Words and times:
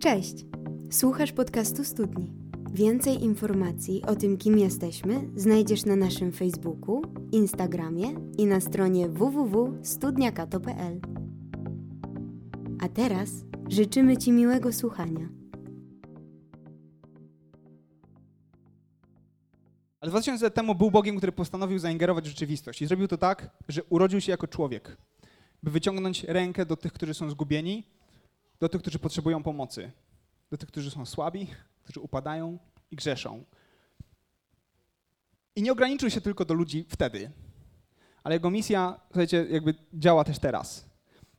Cześć! 0.00 0.34
Słuchasz 0.90 1.32
podcastu 1.32 1.84
Studni. 1.84 2.32
Więcej 2.72 3.22
informacji 3.22 4.02
o 4.06 4.16
tym, 4.16 4.36
kim 4.36 4.58
jesteśmy, 4.58 5.30
znajdziesz 5.36 5.84
na 5.84 5.96
naszym 5.96 6.32
Facebooku, 6.32 7.02
Instagramie 7.32 8.06
i 8.38 8.46
na 8.46 8.60
stronie 8.60 9.08
www.studniakato.pl. 9.08 11.00
A 12.82 12.88
teraz 12.88 13.30
życzymy 13.68 14.16
Ci 14.16 14.32
miłego 14.32 14.72
słuchania. 14.72 15.28
Ale 20.00 20.10
2000 20.10 20.44
lat 20.44 20.54
temu 20.54 20.74
był 20.74 20.90
Bogiem, 20.90 21.16
który 21.16 21.32
postanowił 21.32 21.78
zaingerować 21.78 22.24
w 22.24 22.28
rzeczywistość 22.28 22.82
i 22.82 22.86
zrobił 22.86 23.08
to 23.08 23.18
tak, 23.18 23.50
że 23.68 23.84
urodził 23.84 24.20
się 24.20 24.32
jako 24.32 24.48
człowiek, 24.48 24.96
by 25.62 25.70
wyciągnąć 25.70 26.24
rękę 26.24 26.66
do 26.66 26.76
tych, 26.76 26.92
którzy 26.92 27.14
są 27.14 27.30
zgubieni, 27.30 27.99
do 28.60 28.68
tych, 28.68 28.80
którzy 28.80 28.98
potrzebują 28.98 29.42
pomocy, 29.42 29.92
do 30.50 30.56
tych, 30.56 30.68
którzy 30.68 30.90
są 30.90 31.06
słabi, 31.06 31.46
którzy 31.84 32.00
upadają 32.00 32.58
i 32.90 32.96
grzeszą. 32.96 33.44
I 35.56 35.62
nie 35.62 35.72
ograniczył 35.72 36.10
się 36.10 36.20
tylko 36.20 36.44
do 36.44 36.54
ludzi 36.54 36.86
wtedy, 36.88 37.30
ale 38.22 38.34
jego 38.34 38.50
misja, 38.50 39.00
słuchajcie, 39.06 39.46
jakby 39.50 39.74
działa 39.94 40.24
też 40.24 40.38
teraz. 40.38 40.90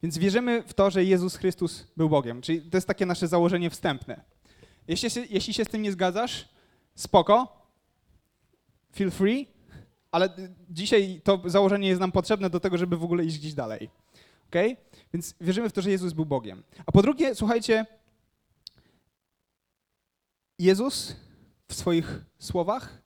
Więc 0.03 0.17
wierzymy 0.17 0.63
w 0.63 0.73
to, 0.73 0.91
że 0.91 1.03
Jezus 1.03 1.35
Chrystus 1.35 1.87
był 1.97 2.09
Bogiem, 2.09 2.41
czyli 2.41 2.61
to 2.61 2.77
jest 2.77 2.87
takie 2.87 3.05
nasze 3.05 3.27
założenie 3.27 3.69
wstępne. 3.69 4.23
Jeśli 4.87 5.09
się, 5.09 5.25
jeśli 5.29 5.53
się 5.53 5.65
z 5.65 5.67
tym 5.67 5.81
nie 5.81 5.91
zgadzasz, 5.91 6.49
spoko, 6.95 7.65
feel 8.95 9.11
free, 9.11 9.47
ale 10.11 10.29
dzisiaj 10.69 11.21
to 11.23 11.41
założenie 11.45 11.87
jest 11.87 11.99
nam 12.01 12.11
potrzebne 12.11 12.49
do 12.49 12.59
tego, 12.59 12.77
żeby 12.77 12.97
w 12.97 13.03
ogóle 13.03 13.25
iść 13.25 13.39
gdzieś 13.39 13.53
dalej. 13.53 13.89
ok? 14.47 14.55
Więc 15.13 15.35
wierzymy 15.41 15.69
w 15.69 15.73
to, 15.73 15.81
że 15.81 15.91
Jezus 15.91 16.13
był 16.13 16.25
Bogiem. 16.25 16.63
A 16.85 16.91
po 16.91 17.01
drugie, 17.01 17.35
słuchajcie, 17.35 17.85
Jezus 20.59 21.15
w 21.67 21.73
swoich 21.73 22.21
słowach, 22.39 23.01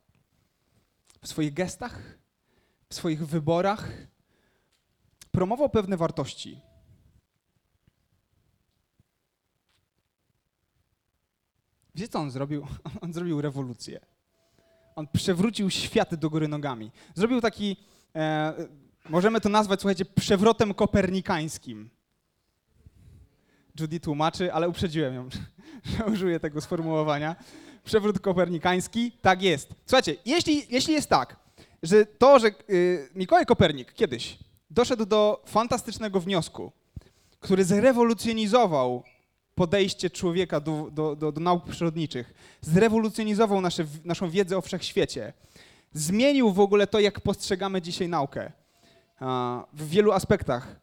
w 1.21 1.27
swoich 1.27 1.53
gestach, 1.53 2.17
w 2.89 2.95
swoich 2.95 3.27
wyborach 3.27 3.91
promował 5.31 5.69
pewne 5.69 5.97
wartości. 5.97 6.61
Wiecie, 11.95 12.07
co 12.07 12.19
on 12.19 12.31
zrobił? 12.31 12.67
On 13.01 13.13
zrobił 13.13 13.41
rewolucję. 13.41 13.99
On 14.95 15.07
przewrócił 15.07 15.69
świat 15.69 16.15
do 16.15 16.29
góry 16.29 16.47
nogami. 16.47 16.91
Zrobił 17.15 17.41
taki, 17.41 17.77
e, 18.15 18.53
możemy 19.09 19.41
to 19.41 19.49
nazwać, 19.49 19.81
słuchajcie, 19.81 20.05
przewrotem 20.05 20.73
kopernikańskim. 20.73 21.89
Judy 23.79 23.99
tłumaczy, 23.99 24.53
ale 24.53 24.69
uprzedziłem 24.69 25.15
ją, 25.15 25.29
że 25.97 26.05
użyję 26.05 26.39
tego 26.39 26.61
sformułowania. 26.61 27.35
Przewrót 27.83 28.19
kopernikański, 28.19 29.11
tak 29.21 29.41
jest. 29.41 29.69
Słuchajcie, 29.85 30.15
jeśli, 30.25 30.65
jeśli 30.69 30.93
jest 30.93 31.09
tak, 31.09 31.35
że 31.83 32.05
to, 32.05 32.39
że 32.39 32.47
y, 32.69 33.09
Mikołaj 33.15 33.45
Kopernik 33.45 33.93
kiedyś 33.93 34.37
doszedł 34.69 35.05
do 35.05 35.43
fantastycznego 35.45 36.19
wniosku, 36.19 36.71
który 37.39 37.63
zrewolucjonizował 37.63 39.03
podejście 39.55 40.09
człowieka 40.09 40.59
do, 40.59 40.89
do, 40.91 41.15
do, 41.15 41.31
do 41.31 41.41
nauk 41.41 41.65
przyrodniczych, 41.69 42.33
zrewolucjonizował 42.61 43.61
nasze, 43.61 43.85
naszą 44.03 44.29
wiedzę 44.29 44.57
o 44.57 44.61
wszechświecie, 44.61 45.33
zmienił 45.93 46.51
w 46.51 46.59
ogóle 46.59 46.87
to, 46.87 46.99
jak 46.99 47.21
postrzegamy 47.21 47.81
dzisiaj 47.81 48.09
naukę 48.09 48.51
w 49.73 49.89
wielu 49.89 50.11
aspektach. 50.11 50.75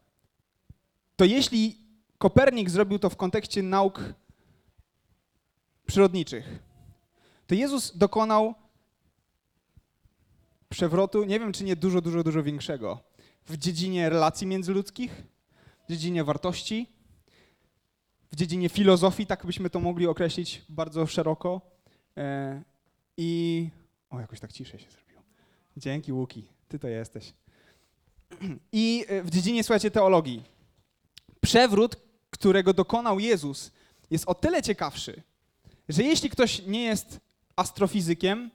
To 1.17 1.25
jeśli 1.25 1.82
Kopernik 2.23 2.71
zrobił 2.71 2.99
to 2.99 3.11
w 3.11 3.17
kontekście 3.17 3.63
nauk 3.63 4.01
przyrodniczych, 5.87 6.59
to 7.47 7.55
Jezus 7.55 7.97
dokonał 7.97 8.55
przewrotu, 10.69 11.25
nie 11.25 11.41
wiem 11.41 11.53
czy 11.53 11.65
nie 11.65 11.77
dużo, 11.77 12.01
dużo, 12.01 12.23
dużo 12.23 12.43
większego, 12.43 13.01
w 13.47 13.57
dziedzinie 13.57 14.09
relacji 14.09 14.47
międzyludzkich, 14.47 15.23
w 15.85 15.91
dziedzinie 15.91 16.25
wartości, 16.25 16.87
w 18.33 18.37
dziedzinie 18.37 18.69
filozofii, 18.69 19.27
tak 19.27 19.47
byśmy 19.47 19.71
to 19.71 19.81
mogli 19.81 20.07
określić 20.07 20.63
bardzo 20.69 21.07
szeroko. 21.07 21.61
E, 22.17 22.63
I. 23.17 23.71
O, 24.11 24.21
jakoś 24.21 24.41
tak 24.41 24.53
ciszej 24.53 24.81
się 24.81 24.91
zrobiło. 24.91 25.23
Dzięki, 25.77 26.13
Łuki, 26.13 26.49
ty 26.69 26.79
to 26.79 26.89
jesteś. 26.89 27.33
I 28.73 29.05
e, 29.09 29.23
w 29.23 29.31
dziedzinie, 29.31 29.65
słuchajcie, 29.65 29.91
teologii. 29.91 30.43
Przewrót, 31.41 32.12
którego 32.43 32.73
dokonał 32.73 33.19
Jezus, 33.21 33.71
jest 34.11 34.29
o 34.29 34.35
tyle 34.35 34.63
ciekawszy, 34.63 35.23
że 35.89 36.03
jeśli 36.03 36.31
ktoś 36.31 36.67
nie 36.67 36.83
jest 36.83 37.21
astrofizykiem, 37.57 38.51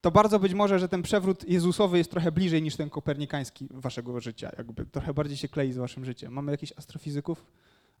to 0.00 0.10
bardzo 0.10 0.38
być 0.38 0.54
może, 0.54 0.78
że 0.78 0.88
ten 0.88 1.02
przewrót 1.02 1.48
Jezusowy 1.48 1.98
jest 1.98 2.10
trochę 2.10 2.32
bliżej 2.32 2.62
niż 2.62 2.76
ten 2.76 2.90
kopernikański 2.90 3.68
waszego 3.70 4.20
życia. 4.20 4.50
Jakby 4.58 4.86
trochę 4.86 5.14
bardziej 5.14 5.36
się 5.36 5.48
klei 5.48 5.72
z 5.72 5.76
waszym 5.76 6.04
życiem. 6.04 6.32
Mamy 6.32 6.52
jakichś 6.52 6.72
astrofizyków? 6.76 7.44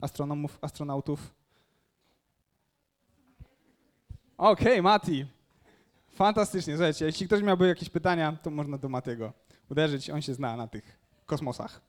astronomów, 0.00 0.58
astronautów? 0.60 1.34
Okej, 4.36 4.72
okay, 4.72 4.82
Mati. 4.82 5.26
Fantastycznie. 6.14 6.74
Słuchajcie, 6.74 7.04
jeśli 7.04 7.26
ktoś 7.26 7.42
miałby 7.42 7.68
jakieś 7.68 7.88
pytania, 7.88 8.36
to 8.42 8.50
można 8.50 8.78
do 8.78 8.88
Matiego 8.88 9.32
uderzyć. 9.70 10.10
On 10.10 10.22
się 10.22 10.34
zna 10.34 10.56
na 10.56 10.66
tych 10.66 10.98
kosmosach. 11.26 11.80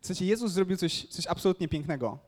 Słuchajcie, 0.00 0.26
Jezus 0.26 0.52
zrobił 0.52 0.76
coś, 0.76 1.06
coś 1.06 1.26
absolutnie 1.26 1.68
pięknego. 1.68 2.18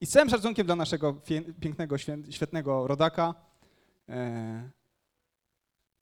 I 0.00 0.06
z 0.06 0.10
całym 0.10 0.30
szacunkiem 0.30 0.66
dla 0.66 0.76
naszego 0.76 1.14
pięknego, 1.60 1.96
świetnego 2.30 2.86
rodaka, 2.86 3.34
e, 4.08 4.70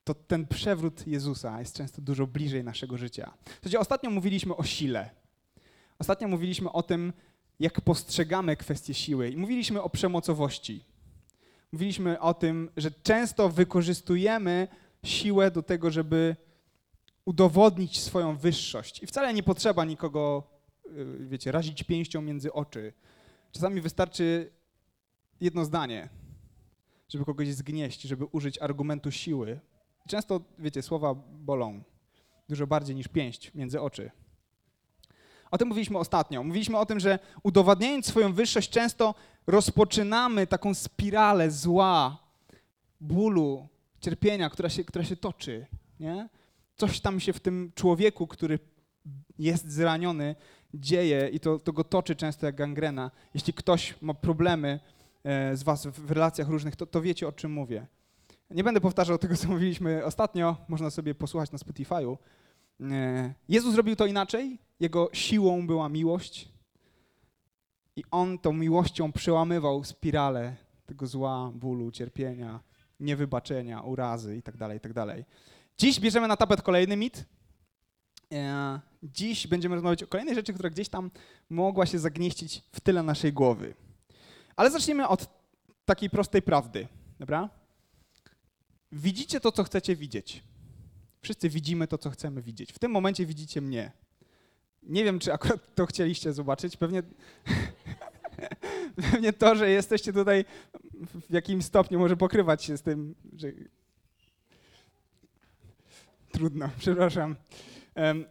to 0.04 0.14
ten 0.14 0.46
przewrót 0.46 1.06
Jezusa 1.06 1.60
jest 1.60 1.76
często 1.76 2.02
dużo 2.02 2.26
bliżej 2.26 2.64
naszego 2.64 2.98
życia. 2.98 3.32
Słuchajcie, 3.54 3.80
ostatnio 3.80 4.10
mówiliśmy 4.10 4.56
o 4.56 4.64
sile. 4.64 5.10
Ostatnio 5.98 6.28
mówiliśmy 6.28 6.72
o 6.72 6.82
tym, 6.82 7.12
jak 7.60 7.80
postrzegamy 7.80 8.56
kwestię 8.56 8.94
siły 8.94 9.30
i 9.30 9.36
mówiliśmy 9.36 9.82
o 9.82 9.90
przemocowości. 9.90 10.84
Mówiliśmy 11.72 12.20
o 12.20 12.34
tym, 12.34 12.70
że 12.76 12.90
często 12.90 13.48
wykorzystujemy 13.48 14.68
siłę 15.04 15.50
do 15.50 15.62
tego, 15.62 15.90
żeby 15.90 16.36
udowodnić 17.26 18.00
swoją 18.00 18.36
wyższość. 18.36 19.02
I 19.02 19.06
wcale 19.06 19.34
nie 19.34 19.42
potrzeba 19.42 19.84
nikogo, 19.84 20.42
y, 20.86 21.26
wiecie, 21.26 21.52
razić 21.52 21.82
pięścią 21.82 22.22
między 22.22 22.52
oczy. 22.52 22.92
Czasami 23.52 23.80
wystarczy 23.80 24.52
jedno 25.40 25.64
zdanie, 25.64 26.08
żeby 27.08 27.24
kogoś 27.24 27.54
zgnieść, 27.54 28.02
żeby 28.02 28.24
użyć 28.24 28.58
argumentu 28.58 29.10
siły. 29.10 29.60
Często, 30.08 30.40
wiecie, 30.58 30.82
słowa 30.82 31.14
bolą 31.30 31.82
dużo 32.48 32.66
bardziej 32.66 32.96
niż 32.96 33.08
pięść 33.08 33.54
między 33.54 33.80
oczy. 33.80 34.10
O 35.50 35.58
tym 35.58 35.68
mówiliśmy 35.68 35.98
ostatnio. 35.98 36.42
Mówiliśmy 36.42 36.78
o 36.78 36.86
tym, 36.86 37.00
że 37.00 37.18
udowadniając 37.42 38.06
swoją 38.06 38.32
wyższość, 38.32 38.70
często 38.70 39.14
rozpoczynamy 39.46 40.46
taką 40.46 40.74
spiralę 40.74 41.50
zła, 41.50 42.18
bólu, 43.00 43.68
cierpienia, 44.00 44.50
która 44.50 44.68
się, 44.68 44.84
która 44.84 45.04
się 45.04 45.16
toczy. 45.16 45.66
Nie? 46.00 46.28
Coś 46.76 47.00
tam 47.00 47.20
się 47.20 47.32
w 47.32 47.40
tym 47.40 47.72
człowieku, 47.74 48.26
który 48.26 48.58
jest 49.38 49.70
zraniony, 49.72 50.34
dzieje 50.74 51.28
i 51.32 51.40
to, 51.40 51.58
to 51.58 51.72
go 51.72 51.84
toczy 51.84 52.16
często 52.16 52.46
jak 52.46 52.54
gangrena. 52.54 53.10
Jeśli 53.34 53.52
ktoś 53.52 53.94
ma 54.02 54.14
problemy 54.14 54.80
e, 55.24 55.56
z 55.56 55.62
was 55.62 55.86
w 55.86 56.10
relacjach 56.10 56.48
różnych, 56.48 56.76
to, 56.76 56.86
to 56.86 57.02
wiecie, 57.02 57.28
o 57.28 57.32
czym 57.32 57.52
mówię. 57.52 57.86
Nie 58.50 58.64
będę 58.64 58.80
powtarzał 58.80 59.18
tego, 59.18 59.36
co 59.36 59.48
mówiliśmy 59.48 60.04
ostatnio, 60.04 60.56
można 60.68 60.90
sobie 60.90 61.14
posłuchać 61.14 61.52
na 61.52 61.58
Spotify'u. 61.58 62.16
E, 62.80 63.34
Jezus 63.48 63.74
zrobił 63.74 63.96
to 63.96 64.06
inaczej, 64.06 64.58
jego 64.80 65.10
siłą 65.12 65.66
była 65.66 65.88
miłość 65.88 66.48
i 67.96 68.04
on 68.10 68.38
tą 68.38 68.52
miłością 68.52 69.12
przełamywał 69.12 69.84
spiralę 69.84 70.56
tego 70.86 71.06
zła, 71.06 71.52
bólu, 71.54 71.90
cierpienia, 71.90 72.60
niewybaczenia, 73.00 73.80
urazy 73.80 74.36
itd., 74.36 74.58
tak 74.58 74.72
itd. 74.72 75.24
Dziś 75.78 76.00
bierzemy 76.00 76.28
na 76.28 76.36
tapet 76.36 76.62
kolejny 76.62 76.96
mit. 76.96 77.24
E, 78.32 78.80
dziś 79.02 79.46
będziemy 79.46 79.74
rozmawiać 79.74 80.02
o 80.02 80.06
kolejnej 80.06 80.34
rzeczy, 80.34 80.52
która 80.52 80.70
gdzieś 80.70 80.88
tam 80.88 81.10
mogła 81.50 81.86
się 81.86 81.98
zagnieścić 81.98 82.62
w 82.72 82.80
tyle 82.80 83.02
naszej 83.02 83.32
głowy. 83.32 83.74
Ale 84.56 84.70
zaczniemy 84.70 85.08
od 85.08 85.28
takiej 85.84 86.10
prostej 86.10 86.42
prawdy, 86.42 86.88
dobra? 87.20 87.50
Widzicie 88.92 89.40
to, 89.40 89.52
co 89.52 89.64
chcecie 89.64 89.96
widzieć. 89.96 90.42
Wszyscy 91.22 91.48
widzimy 91.48 91.88
to, 91.88 91.98
co 91.98 92.10
chcemy 92.10 92.42
widzieć. 92.42 92.72
W 92.72 92.78
tym 92.78 92.90
momencie 92.90 93.26
widzicie 93.26 93.60
mnie. 93.60 93.92
Nie 94.82 95.04
wiem, 95.04 95.18
czy 95.18 95.32
akurat 95.32 95.74
to 95.74 95.86
chcieliście 95.86 96.32
zobaczyć. 96.32 96.76
Pewnie, 96.76 97.02
pewnie 99.10 99.32
to, 99.32 99.56
że 99.56 99.70
jesteście 99.70 100.12
tutaj 100.12 100.44
w 101.28 101.32
jakimś 101.32 101.64
stopniu 101.64 101.98
może 101.98 102.16
pokrywać 102.16 102.64
się 102.64 102.76
z 102.76 102.82
tym, 102.82 103.14
że... 103.36 103.48
Trudno, 106.36 106.70
przepraszam. 106.78 107.36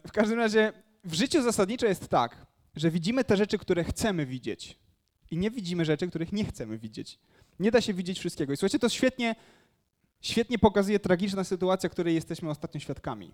W 0.07 0.11
każdym 0.11 0.39
razie 0.39 0.73
w 1.03 1.13
życiu 1.13 1.41
zasadniczo 1.41 1.85
jest 1.85 2.07
tak, 2.07 2.45
że 2.75 2.91
widzimy 2.91 3.23
te 3.23 3.37
rzeczy, 3.37 3.57
które 3.57 3.83
chcemy 3.83 4.25
widzieć 4.25 4.79
i 5.31 5.37
nie 5.37 5.51
widzimy 5.51 5.85
rzeczy, 5.85 6.07
których 6.07 6.33
nie 6.33 6.45
chcemy 6.45 6.77
widzieć. 6.77 7.19
Nie 7.59 7.71
da 7.71 7.81
się 7.81 7.93
widzieć 7.93 8.19
wszystkiego. 8.19 8.53
I 8.53 8.57
słuchajcie, 8.57 8.79
to 8.79 8.89
świetnie, 8.89 9.35
świetnie 10.21 10.59
pokazuje 10.59 10.99
tragiczna 10.99 11.43
sytuacja, 11.43 11.89
której 11.89 12.15
jesteśmy 12.15 12.49
ostatnio 12.49 12.79
świadkami. 12.79 13.33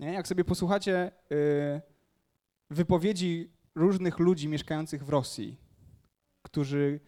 Nie? 0.00 0.12
Jak 0.12 0.28
sobie 0.28 0.44
posłuchacie 0.44 1.10
yy, 1.30 1.36
wypowiedzi 2.70 3.50
różnych 3.74 4.18
ludzi 4.18 4.48
mieszkających 4.48 5.04
w 5.04 5.08
Rosji, 5.08 5.56
którzy, 6.42 7.00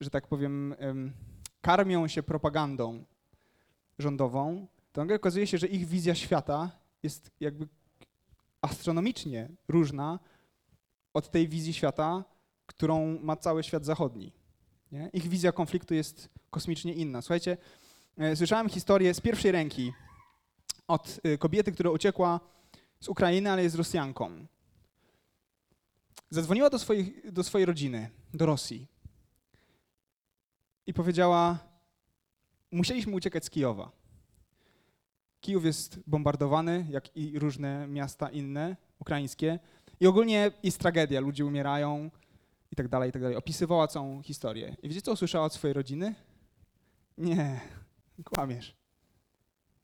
że 0.00 0.10
tak 0.10 0.26
powiem, 0.26 0.74
yy, 0.80 1.12
karmią 1.60 2.08
się 2.08 2.22
propagandą 2.22 3.04
rządową, 3.98 4.66
to 4.92 5.00
nagle 5.00 5.16
okazuje 5.16 5.46
się, 5.46 5.58
że 5.58 5.66
ich 5.66 5.86
wizja 5.86 6.14
świata 6.14 6.70
jest 7.02 7.30
jakby 7.40 7.68
astronomicznie 8.60 9.48
różna 9.68 10.18
od 11.14 11.30
tej 11.30 11.48
wizji 11.48 11.72
świata, 11.72 12.24
którą 12.66 13.18
ma 13.20 13.36
cały 13.36 13.62
świat 13.62 13.84
zachodni. 13.84 14.32
Nie? 14.92 15.10
Ich 15.12 15.28
wizja 15.28 15.52
konfliktu 15.52 15.94
jest 15.94 16.28
kosmicznie 16.50 16.92
inna. 16.92 17.22
Słuchajcie, 17.22 17.56
e, 18.16 18.36
słyszałem 18.36 18.68
historię 18.68 19.14
z 19.14 19.20
pierwszej 19.20 19.52
ręki 19.52 19.92
od 20.88 21.20
e, 21.22 21.38
kobiety, 21.38 21.72
która 21.72 21.90
uciekła 21.90 22.40
z 23.00 23.08
Ukrainy, 23.08 23.50
ale 23.50 23.62
jest 23.62 23.76
Rosjanką. 23.76 24.46
Zadzwoniła 26.30 26.70
do, 26.70 26.78
swoich, 26.78 27.32
do 27.32 27.44
swojej 27.44 27.66
rodziny, 27.66 28.10
do 28.34 28.46
Rosji 28.46 28.86
i 30.86 30.94
powiedziała: 30.94 31.58
Musieliśmy 32.70 33.14
uciekać 33.14 33.44
z 33.44 33.50
Kijowa. 33.50 33.99
Kijów 35.40 35.64
jest 35.64 36.00
bombardowany, 36.06 36.86
jak 36.90 37.16
i 37.16 37.38
różne 37.38 37.86
miasta 37.86 38.30
inne, 38.30 38.76
ukraińskie. 38.98 39.58
I 40.00 40.06
ogólnie 40.06 40.50
jest 40.62 40.78
tragedia, 40.78 41.20
ludzie 41.20 41.46
umierają 41.46 42.10
i 42.72 42.76
tak 42.76 42.88
dalej, 42.88 43.10
i 43.10 43.12
tak 43.12 43.22
dalej. 43.22 43.36
Opisywała 43.36 43.88
całą 43.88 44.22
historię. 44.22 44.76
I 44.82 44.88
wiecie, 44.88 45.02
co 45.02 45.12
usłyszała 45.12 45.44
od 45.46 45.54
swojej 45.54 45.74
rodziny? 45.74 46.14
Nie, 47.18 47.60
kłamiesz. 48.24 48.76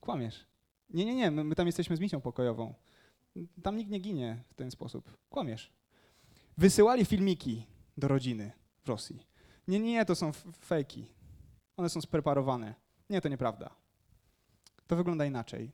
Kłamiesz. 0.01 0.47
Nie, 0.91 1.05
nie, 1.05 1.15
nie, 1.15 1.31
my, 1.31 1.45
my 1.45 1.55
tam 1.55 1.67
jesteśmy 1.67 1.97
z 1.97 2.01
misją 2.01 2.21
pokojową. 2.21 2.75
Tam 3.63 3.77
nikt 3.77 3.91
nie 3.91 3.99
ginie 3.99 4.43
w 4.49 4.55
ten 4.55 4.71
sposób. 4.71 5.17
Kłamiesz. 5.31 5.73
Wysyłali 6.59 7.05
filmiki 7.05 7.67
do 7.97 8.09
rodziny 8.09 8.53
w 8.85 8.89
Rosji. 8.89 9.27
Nie, 9.69 9.81
nie, 9.81 10.05
to 10.05 10.15
są 10.15 10.33
fejki. 10.61 11.07
One 11.77 11.89
są 11.89 12.01
spreparowane. 12.01 12.75
Nie, 13.11 13.21
to 13.21 13.29
nieprawda. 13.29 13.86
To 14.87 14.97
wygląda 14.97 15.25
inaczej. 15.25 15.71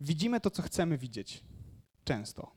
Widzimy 0.00 0.40
to, 0.40 0.50
co 0.50 0.62
chcemy 0.62 0.98
widzieć. 0.98 1.44
Często. 2.04 2.50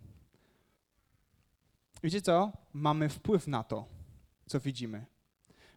Wiecie 2.03 2.21
co? 2.21 2.51
Mamy 2.73 3.09
wpływ 3.09 3.47
na 3.47 3.63
to, 3.63 3.85
co 4.45 4.59
widzimy. 4.59 5.05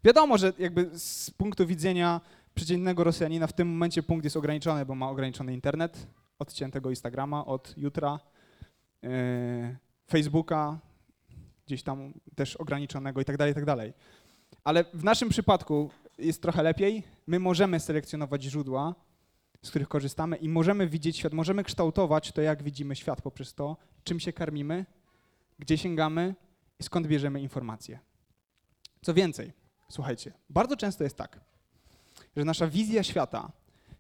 Wiadomo, 0.05 0.39
że 0.39 0.53
jakby 0.59 0.99
z 0.99 1.31
punktu 1.31 1.67
widzenia 1.67 2.21
przeciętnego 2.55 3.05
Rosjanina 3.05 3.47
w 3.47 3.53
tym 3.53 3.69
momencie 3.69 4.03
punkt 4.03 4.25
jest 4.25 4.37
ograniczony, 4.37 4.87
bo 4.87 4.95
ma 4.95 5.11
ograniczony 5.11 5.55
internet, 5.55 6.07
odciętego 6.39 6.91
Instagrama 6.91 7.47
od 7.47 7.75
jutra, 7.77 8.21
yy, 9.03 9.11
Facebooka, 10.11 10.79
gdzieś 11.67 11.83
tam 11.83 12.13
też 12.35 12.57
ograniczonego 12.57 13.21
i 13.21 13.25
tak 13.25 13.37
dalej, 13.37 13.53
i 13.53 13.55
tak 13.55 13.65
dalej. 13.65 13.93
Ale 14.65 14.85
w 14.95 15.05
naszym 15.05 15.29
przypadku 15.29 15.91
jest 16.19 16.43
trochę 16.43 16.63
lepiej. 16.63 17.03
My 17.27 17.39
możemy 17.39 17.81
selekcjonować 17.81 18.43
źródła, 18.43 18.95
z 19.63 19.71
których 19.71 19.89
korzystamy 19.89 20.37
i 20.37 20.49
możemy 20.49 20.89
widzieć 20.89 21.17
świat, 21.17 21.33
możemy 21.33 21.65
kształtować 21.65 22.33
to, 22.33 22.43
jak 22.43 22.63
widzimy 22.63 22.97
świat 22.97 23.23
poprzez 23.23 23.55
to, 23.55 23.77
czym 24.05 24.21
się 24.21 24.33
karmimy, 24.33 24.87
gdzie 25.59 25.79
sięgamy 25.79 26.35
i 26.81 26.83
skąd 26.83 27.07
bierzemy 27.07 27.41
informacje. 27.41 27.99
Co 29.03 29.15
więcej, 29.15 29.53
słuchajcie, 29.89 30.33
bardzo 30.51 30.77
często 30.77 31.05
jest 31.05 31.17
tak, 31.17 31.41
że 32.37 32.45
nasza 32.45 32.67
wizja 32.67 33.03
świata 33.03 33.53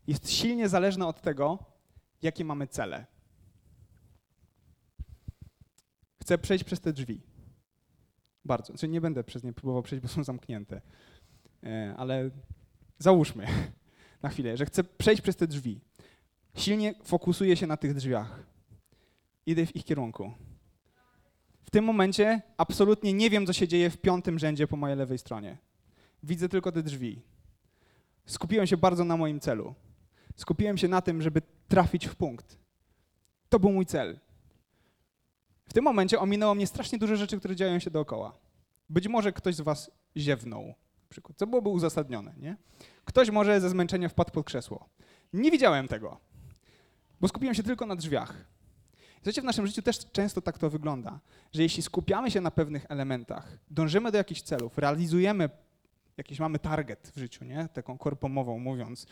jest 0.07 0.31
silnie 0.31 0.69
zależna 0.69 1.09
od 1.09 1.21
tego, 1.21 1.59
jakie 2.23 2.45
mamy 2.45 2.67
cele. 2.67 3.07
Chcę 6.23 6.39
przejść 6.39 6.65
przez 6.65 6.81
te 6.81 6.93
drzwi. 6.93 7.23
Bardzo. 8.45 8.75
Czyli 8.79 8.93
nie 8.93 9.01
będę 9.01 9.25
przez 9.25 9.45
nie 9.45 9.53
próbował 9.53 9.83
przejść, 9.83 10.03
bo 10.03 10.09
są 10.09 10.25
zamknięte. 10.25 10.81
E, 11.63 11.95
ale 11.97 12.31
załóżmy 12.99 13.47
na 14.23 14.29
chwilę, 14.29 14.57
że 14.57 14.67
chcę 14.67 14.85
przejść 14.85 15.23
przez 15.23 15.37
te 15.37 15.47
drzwi. 15.47 15.81
Silnie 16.55 16.95
fokusuję 17.05 17.57
się 17.57 17.67
na 17.67 17.77
tych 17.77 17.95
drzwiach. 17.95 18.43
Idę 19.47 19.67
w 19.67 19.77
ich 19.77 19.85
kierunku. 19.85 20.33
W 21.63 21.71
tym 21.71 21.85
momencie 21.85 22.43
absolutnie 22.57 23.13
nie 23.13 23.31
wiem, 23.31 23.47
co 23.47 23.53
się 23.53 23.69
dzieje 23.69 23.91
w 23.91 23.99
piątym 23.99 24.39
rzędzie 24.39 24.67
po 24.67 24.77
mojej 24.77 24.97
lewej 24.97 25.19
stronie. 25.19 25.59
Widzę 26.23 26.49
tylko 26.49 26.73
te 26.73 26.83
drzwi. 26.83 27.23
Skupiłem 28.27 28.67
się 28.67 28.77
bardzo 28.77 29.05
na 29.05 29.17
moim 29.17 29.41
celu. 29.41 29.75
Skupiłem 30.37 30.79
się 30.79 30.89
na 30.89 31.03
tym, 31.03 31.23
żeby 31.23 31.43
trafić 31.69 32.07
w 32.07 32.15
punkt. 32.15 32.59
To 33.49 33.59
był 33.59 33.73
mój 33.73 33.87
cel. 33.87 34.19
W 35.69 35.73
tym 35.73 35.85
momencie 35.85 36.21
ominęło 36.21 36.55
mnie 36.55 36.67
strasznie 36.67 36.99
dużo 36.99 37.17
rzeczy, 37.17 37.39
które 37.39 37.57
dzieją 37.57 37.79
się 37.79 37.91
dookoła. 37.91 38.39
Być 38.89 39.09
może 39.09 39.33
ktoś 39.33 39.55
z 39.55 39.61
was 39.61 39.91
ziewnął, 40.17 40.75
przykład, 41.11 41.39
co 41.39 41.47
byłoby 41.47 41.69
uzasadnione. 41.69 42.35
Nie? 42.37 42.57
Ktoś 43.05 43.31
może 43.31 43.61
ze 43.61 43.71
zmęczenia 43.71 44.09
wpadł 44.09 44.31
pod 44.31 44.47
krzesło. 44.47 44.89
Nie 45.33 45.51
widziałem 45.51 45.89
tego, 45.89 46.21
bo 47.21 47.29
skupiłem 47.29 47.55
się 47.55 47.63
tylko 47.63 47.87
na 47.87 47.97
drzwiach. 47.97 48.45
Słuchajcie, 49.15 49.43
w 49.43 49.45
naszym 49.45 49.67
życiu 49.67 49.83
też 49.83 50.11
często 50.13 50.41
tak 50.41 50.59
to 50.59 50.71
wygląda, 50.71 51.21
że 51.53 51.63
jeśli 51.63 51.83
skupiamy 51.83 52.31
się 52.31 52.41
na 52.41 52.51
pewnych 52.51 52.87
elementach, 52.89 53.59
dążymy 53.71 54.13
do 54.13 54.19
jakichś 54.19 54.43
celów, 54.43 54.79
realizujemy 54.79 55.51
jakiś 56.17 56.41
mamy 56.41 56.59
target 56.59 57.13
w 57.15 57.19
życiu, 57.19 57.45
nie? 57.45 57.69
taką 57.73 57.99
korpomową 57.99 58.59
mówiąc, 58.59 59.07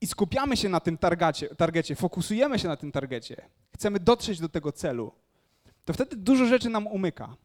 i, 0.00 0.06
skupiamy 0.06 0.56
się 0.56 0.68
na 0.68 0.80
tym 0.80 0.98
targecie, 0.98 1.48
targecie, 1.48 1.96
fokusujemy 1.96 2.58
się 2.58 2.68
na 2.68 2.76
tym 2.76 2.92
targecie, 2.92 3.48
chcemy 3.74 4.00
dotrzeć 4.00 4.40
do 4.40 4.48
tego 4.48 4.72
celu, 4.72 5.12
to 5.84 5.92
wtedy 5.92 6.16
dużo 6.16 6.46
rzeczy 6.46 6.70
nam 6.70 6.86
umyka 6.86 7.36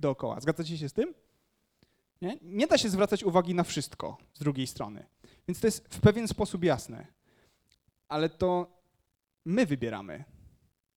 dookoła. 0.00 0.40
Zgadzacie 0.40 0.78
się 0.78 0.88
z 0.88 0.92
tym? 0.92 1.14
Nie? 2.24 2.38
nie 2.42 2.66
da 2.66 2.78
się 2.78 2.88
zwracać 2.88 3.24
uwagi 3.24 3.54
na 3.54 3.64
wszystko 3.64 4.18
z 4.34 4.38
drugiej 4.38 4.66
strony. 4.66 5.06
Więc 5.48 5.60
to 5.60 5.66
jest 5.66 5.94
w 5.94 6.00
pewien 6.00 6.28
sposób 6.28 6.64
jasne. 6.64 7.06
Ale 8.08 8.28
to 8.28 8.80
my 9.44 9.66
wybieramy, 9.66 10.24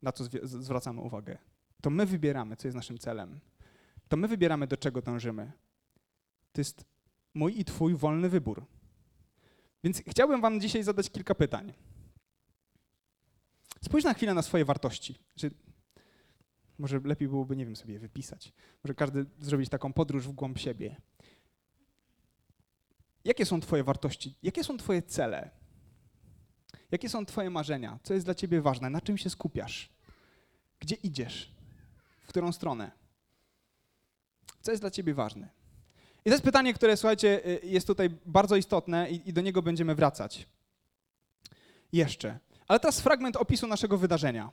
na 0.02 0.12
co 0.12 0.24
zwracamy 0.44 1.02
uwagę. 1.02 1.38
To 1.82 1.90
my 1.90 2.06
wybieramy, 2.06 2.56
co 2.56 2.68
jest 2.68 2.76
naszym 2.76 2.98
celem. 2.98 3.40
To 4.08 4.18
my 4.18 4.28
wybieramy, 4.28 4.68
do 4.68 4.78
czego 4.78 5.02
dążymy. 5.02 5.52
To 6.52 6.62
jest 6.62 6.86
mój 7.34 7.60
i 7.60 7.66
Twój 7.66 7.96
wolny 7.96 8.30
wybór. 8.30 8.66
Więc 9.84 10.02
chciałbym 10.08 10.42
Wam 10.42 10.62
dzisiaj 10.62 10.84
zadać 10.84 11.10
kilka 11.10 11.36
pytań. 11.36 11.74
Spójrz 13.84 14.04
na 14.04 14.14
chwilę 14.14 14.34
na 14.34 14.42
swoje 14.42 14.66
wartości. 14.66 15.20
Może 16.78 17.00
lepiej 17.00 17.28
byłoby, 17.28 17.56
nie 17.56 17.66
wiem, 17.66 17.76
sobie 17.76 18.00
wypisać. 18.00 18.54
Może 18.84 18.94
każdy 18.94 19.26
zrobić 19.40 19.70
taką 19.70 19.94
podróż 19.94 20.28
w 20.28 20.32
głąb 20.32 20.58
siebie. 20.58 20.96
Jakie 23.26 23.46
są 23.46 23.62
Twoje 23.62 23.84
wartości? 23.84 24.36
Jakie 24.44 24.64
są 24.64 24.78
Twoje 24.78 25.02
cele? 25.02 25.50
Jakie 26.92 27.10
są 27.10 27.26
Twoje 27.26 27.50
marzenia? 27.50 28.00
Co 28.04 28.14
jest 28.14 28.26
dla 28.26 28.36
Ciebie 28.36 28.62
ważne? 28.62 28.90
Na 28.90 29.02
czym 29.02 29.18
się 29.18 29.30
skupiasz? 29.30 29.90
Gdzie 30.80 30.96
idziesz? 30.96 31.52
W 32.22 32.28
którą 32.28 32.52
stronę? 32.52 32.92
Co 34.62 34.72
jest 34.72 34.84
dla 34.84 34.92
Ciebie 34.92 35.14
ważne? 35.14 35.50
I 36.26 36.30
to 36.30 36.34
jest 36.34 36.44
pytanie, 36.44 36.74
które, 36.74 36.98
słuchajcie, 36.98 37.46
y, 37.48 37.60
jest 37.64 37.88
tutaj 37.88 38.10
bardzo 38.26 38.56
istotne 38.56 39.10
i, 39.10 39.30
i 39.30 39.34
do 39.34 39.42
niego 39.42 39.62
będziemy 39.62 39.96
wracać. 39.96 40.48
Jeszcze. 41.92 42.40
Ale 42.68 42.80
teraz 42.80 43.02
fragment 43.02 43.36
opisu 43.36 43.68
naszego 43.68 43.98
wydarzenia. 43.98 44.52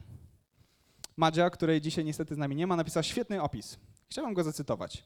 Madzia, 1.16 1.50
której 1.50 1.80
dzisiaj 1.80 2.04
niestety 2.04 2.34
z 2.34 2.38
nami 2.38 2.56
nie 2.56 2.66
ma, 2.66 2.76
napisała 2.76 3.02
świetny 3.02 3.42
opis. 3.42 3.78
Chciałbym 4.10 4.34
go 4.34 4.44
zacytować. 4.44 5.04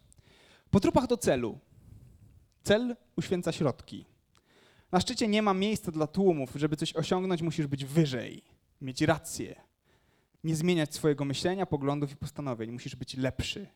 Po 0.70 0.80
trupach 0.80 1.06
do 1.06 1.16
celu. 1.16 1.58
Cel 2.64 2.96
uświęca 3.16 3.52
środki. 3.52 4.04
Na 4.92 5.00
szczycie 5.00 5.28
nie 5.28 5.42
ma 5.42 5.54
miejsca 5.54 5.92
dla 5.92 6.06
tłumów. 6.06 6.52
Żeby 6.54 6.76
coś 6.76 6.96
osiągnąć, 6.96 7.42
musisz 7.42 7.66
być 7.66 7.84
wyżej, 7.84 8.42
mieć 8.80 9.02
rację. 9.02 9.60
Nie 10.44 10.56
zmieniać 10.56 10.94
swojego 10.94 11.24
myślenia, 11.24 11.66
poglądów 11.66 12.12
i 12.12 12.16
postanowień. 12.16 12.70
Musisz 12.70 12.96
być 12.96 13.16
lepszy. 13.16 13.66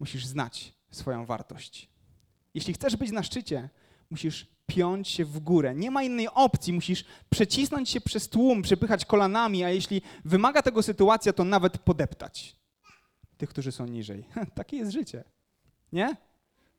Musisz 0.00 0.26
znać 0.26 0.74
swoją 0.90 1.26
wartość. 1.26 1.88
Jeśli 2.54 2.74
chcesz 2.74 2.96
być 2.96 3.10
na 3.10 3.22
szczycie, 3.22 3.68
musisz 4.10 4.46
piąć 4.66 5.08
się 5.08 5.24
w 5.24 5.38
górę. 5.38 5.74
Nie 5.74 5.90
ma 5.90 6.02
innej 6.02 6.28
opcji. 6.28 6.72
Musisz 6.72 7.04
przecisnąć 7.30 7.90
się 7.90 8.00
przez 8.00 8.28
tłum, 8.28 8.62
przepychać 8.62 9.04
kolanami, 9.04 9.64
a 9.64 9.70
jeśli 9.70 10.02
wymaga 10.24 10.62
tego 10.62 10.82
sytuacja, 10.82 11.32
to 11.32 11.44
nawet 11.44 11.78
podeptać 11.78 12.56
tych, 13.38 13.50
którzy 13.50 13.72
są 13.72 13.86
niżej. 13.86 14.24
Takie 14.54 14.76
jest 14.76 14.92
życie. 14.92 15.24
Nie? 15.92 16.16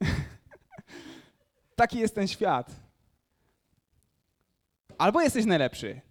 Taki 1.76 2.00
jest 2.00 2.16
ten 2.16 2.28
świat. 2.28 2.72
Albo 4.98 5.22
jesteś 5.22 5.46
najlepszy, 5.46 6.02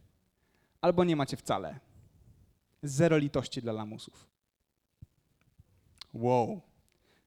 albo 0.81 1.05
nie 1.05 1.17
macie 1.17 1.37
wcale. 1.37 1.79
Zero 2.83 3.19
litości 3.19 3.63
dla 3.63 3.73
lamusów. 3.73 4.31
Wow. 6.15 6.61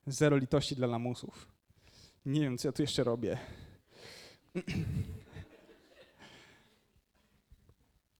Zero 0.06 0.36
litości 0.36 0.76
dla 0.76 0.86
lamusów. 0.86 1.48
Nie 2.26 2.40
wiem, 2.40 2.58
co 2.58 2.68
ja 2.68 2.72
tu 2.72 2.82
jeszcze 2.82 3.04
robię. 3.04 3.38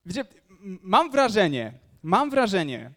Wiecie, 0.07 0.25
mam 0.83 1.11
wrażenie, 1.11 1.73
mam 2.03 2.31
wrażenie, 2.31 2.91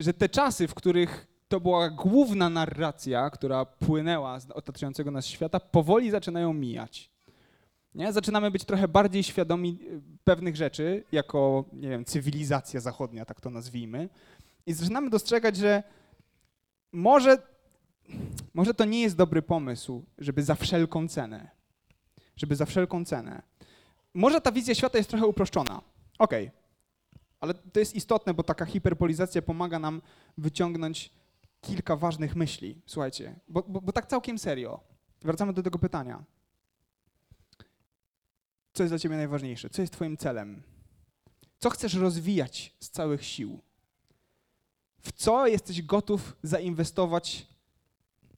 że 0.00 0.14
te 0.14 0.28
czasy, 0.28 0.68
w 0.68 0.74
których 0.74 1.26
to 1.48 1.60
była 1.60 1.90
główna 1.90 2.50
narracja, 2.50 3.30
która 3.30 3.64
płynęła 3.64 4.40
z 4.40 4.50
otaczającego 4.50 5.10
nas 5.10 5.26
świata, 5.26 5.60
powoli 5.60 6.10
zaczynają 6.10 6.54
mijać. 6.54 7.10
Nie? 7.94 8.12
Zaczynamy 8.12 8.50
być 8.50 8.64
trochę 8.64 8.88
bardziej 8.88 9.22
świadomi 9.22 9.78
y, 9.82 10.00
pewnych 10.24 10.56
rzeczy, 10.56 11.04
jako, 11.12 11.64
nie 11.72 11.88
wiem, 11.88 12.04
cywilizacja 12.04 12.80
zachodnia, 12.80 13.24
tak 13.24 13.40
to 13.40 13.50
nazwijmy. 13.50 14.08
I 14.66 14.72
zaczynamy 14.72 15.10
dostrzegać, 15.10 15.56
że 15.56 15.82
może, 16.92 17.38
może 18.54 18.74
to 18.74 18.84
nie 18.84 19.00
jest 19.00 19.16
dobry 19.16 19.42
pomysł, 19.42 20.04
żeby 20.18 20.42
za 20.42 20.54
wszelką 20.54 21.08
cenę, 21.08 21.59
żeby 22.40 22.56
za 22.56 22.66
wszelką 22.66 23.04
cenę. 23.04 23.42
Może 24.14 24.40
ta 24.40 24.52
wizja 24.52 24.74
świata 24.74 24.98
jest 24.98 25.10
trochę 25.10 25.26
uproszczona. 25.26 25.82
Okej. 26.18 26.50
Ale 27.40 27.54
to 27.54 27.80
jest 27.80 27.94
istotne, 27.94 28.34
bo 28.34 28.42
taka 28.42 28.66
hiperpolizacja 28.66 29.42
pomaga 29.42 29.78
nam 29.78 30.02
wyciągnąć 30.38 31.10
kilka 31.60 31.96
ważnych 31.96 32.36
myśli. 32.36 32.82
Słuchajcie, 32.86 33.34
bo, 33.48 33.62
bo, 33.68 33.80
bo 33.80 33.92
tak 33.92 34.06
całkiem 34.06 34.38
serio. 34.38 34.80
Wracamy 35.22 35.52
do 35.52 35.62
tego 35.62 35.78
pytania. 35.78 36.24
Co 38.72 38.82
jest 38.82 38.92
dla 38.92 38.98
ciebie 38.98 39.16
najważniejsze? 39.16 39.70
Co 39.70 39.82
jest 39.82 39.92
twoim 39.92 40.16
celem? 40.16 40.62
Co 41.58 41.70
chcesz 41.70 41.94
rozwijać 41.94 42.76
z 42.80 42.90
całych 42.90 43.24
sił? 43.24 43.60
W 45.00 45.12
co 45.12 45.46
jesteś 45.46 45.82
gotów 45.82 46.36
zainwestować 46.42 47.46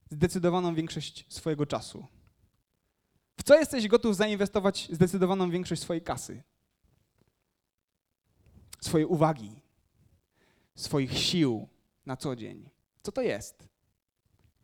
zdecydowaną 0.09 0.75
większość 0.75 1.25
swojego 1.33 1.65
czasu? 1.65 2.07
W 3.37 3.43
co 3.43 3.59
jesteś 3.59 3.87
gotów 3.87 4.15
zainwestować 4.15 4.87
zdecydowaną 4.91 5.49
większość 5.49 5.81
swojej 5.81 6.01
kasy? 6.01 6.43
Swojej 8.81 9.07
uwagi, 9.07 9.51
swoich 10.75 11.17
sił 11.17 11.67
na 12.05 12.17
co 12.17 12.35
dzień. 12.35 12.69
Co 13.03 13.11
to 13.11 13.21
jest? 13.21 13.67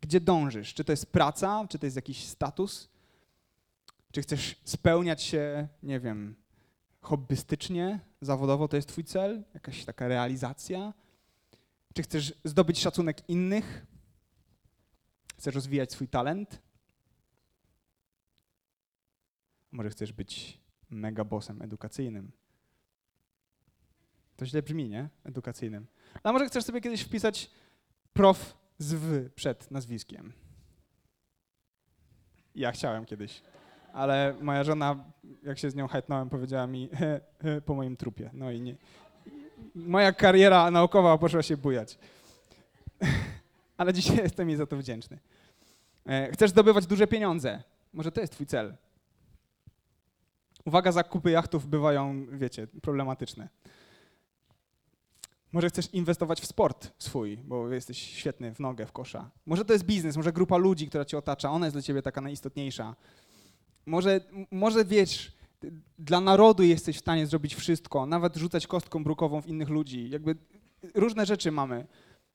Gdzie 0.01 0.19
dążysz? 0.19 0.73
Czy 0.73 0.83
to 0.83 0.91
jest 0.91 1.05
praca, 1.05 1.65
czy 1.69 1.79
to 1.79 1.85
jest 1.85 1.95
jakiś 1.95 2.25
status? 2.25 2.89
Czy 4.11 4.21
chcesz 4.21 4.55
spełniać 4.63 5.23
się, 5.23 5.67
nie 5.83 5.99
wiem, 5.99 6.35
hobbystycznie, 7.01 7.99
zawodowo 8.21 8.67
to 8.67 8.75
jest 8.75 8.87
twój 8.87 9.03
cel? 9.03 9.43
Jakaś 9.53 9.85
taka 9.85 10.07
realizacja? 10.07 10.93
Czy 11.93 12.03
chcesz 12.03 12.33
zdobyć 12.43 12.79
szacunek 12.79 13.29
innych? 13.29 13.85
Chcesz 15.37 15.55
rozwijać 15.55 15.91
swój 15.91 16.07
talent? 16.07 16.61
Może 19.71 19.89
chcesz 19.89 20.13
być 20.13 20.59
mega 20.89 21.23
bossem 21.23 21.61
edukacyjnym? 21.61 22.31
To 24.35 24.45
źle 24.45 24.61
brzmi, 24.61 24.89
nie? 24.89 25.09
Edukacyjnym. 25.23 25.87
A 26.23 26.31
może 26.31 26.45
chcesz 26.45 26.63
sobie 26.63 26.81
kiedyś 26.81 27.01
wpisać 27.01 27.51
prof 28.13 28.57
z 28.77 28.93
w 28.93 29.33
przed 29.33 29.71
nazwiskiem? 29.71 30.33
Ja 32.55 32.71
chciałem 32.71 33.05
kiedyś, 33.05 33.41
ale 33.93 34.35
moja 34.41 34.63
żona, 34.63 35.03
jak 35.43 35.59
się 35.59 35.71
z 35.71 35.75
nią 35.75 35.87
hajtnąłem, 35.87 36.29
powiedziała 36.29 36.67
mi 36.67 36.89
he, 36.89 37.21
he, 37.41 37.61
po 37.61 37.75
moim 37.75 37.97
trupie. 37.97 38.29
No 38.33 38.51
i 38.51 38.61
nie. 38.61 38.75
Moja 39.75 40.13
kariera 40.13 40.71
naukowa 40.71 41.17
poszła 41.17 41.43
się 41.43 41.57
bujać. 41.57 41.97
Ale 43.77 43.93
dzisiaj 43.93 44.17
jestem 44.17 44.49
jej 44.49 44.57
za 44.57 44.65
to 44.65 44.77
wdzięczny. 44.77 45.19
E, 46.05 46.31
Chcesz 46.31 46.49
zdobywać 46.49 46.85
duże 46.87 47.07
pieniądze? 47.07 47.63
Może 47.93 48.11
to 48.11 48.21
jest 48.21 48.33
twój 48.33 48.45
cel. 48.45 48.75
Uwaga, 50.69 50.91
zakupy 50.91 51.31
jachtów 51.31 51.67
bywają, 51.67 52.25
wiecie, 52.31 52.67
problematyczne. 52.67 53.49
Może 55.51 55.69
chcesz 55.69 55.93
inwestować 55.93 56.41
w 56.41 56.45
sport 56.45 56.91
swój, 56.99 57.37
bo 57.37 57.69
jesteś 57.69 57.97
świetny 57.97 58.55
w 58.55 58.59
nogę, 58.59 58.85
w 58.85 58.91
kosza. 58.91 59.29
Może 59.45 59.65
to 59.65 59.73
jest 59.73 59.85
biznes, 59.85 60.17
może 60.17 60.33
grupa 60.33 60.57
ludzi, 60.57 60.87
która 60.87 61.05
cię 61.05 61.17
otacza, 61.17 61.51
ona 61.51 61.65
jest 61.65 61.75
dla 61.75 61.81
ciebie 61.81 62.01
taka 62.01 62.21
najistotniejsza. 62.21 62.95
Może, 63.85 64.21
może 64.51 64.85
wiesz, 64.85 65.31
dla 65.99 66.21
narodu 66.21 66.63
jesteś 66.63 66.97
w 66.97 66.99
stanie 66.99 67.27
zrobić 67.27 67.55
wszystko, 67.55 68.05
nawet 68.05 68.35
rzucać 68.35 68.67
kostką 68.67 69.03
brukową 69.03 69.41
w 69.41 69.47
innych 69.47 69.69
ludzi. 69.69 70.09
Jakby 70.09 70.35
różne 70.95 71.25
rzeczy 71.25 71.51
mamy, 71.51 71.87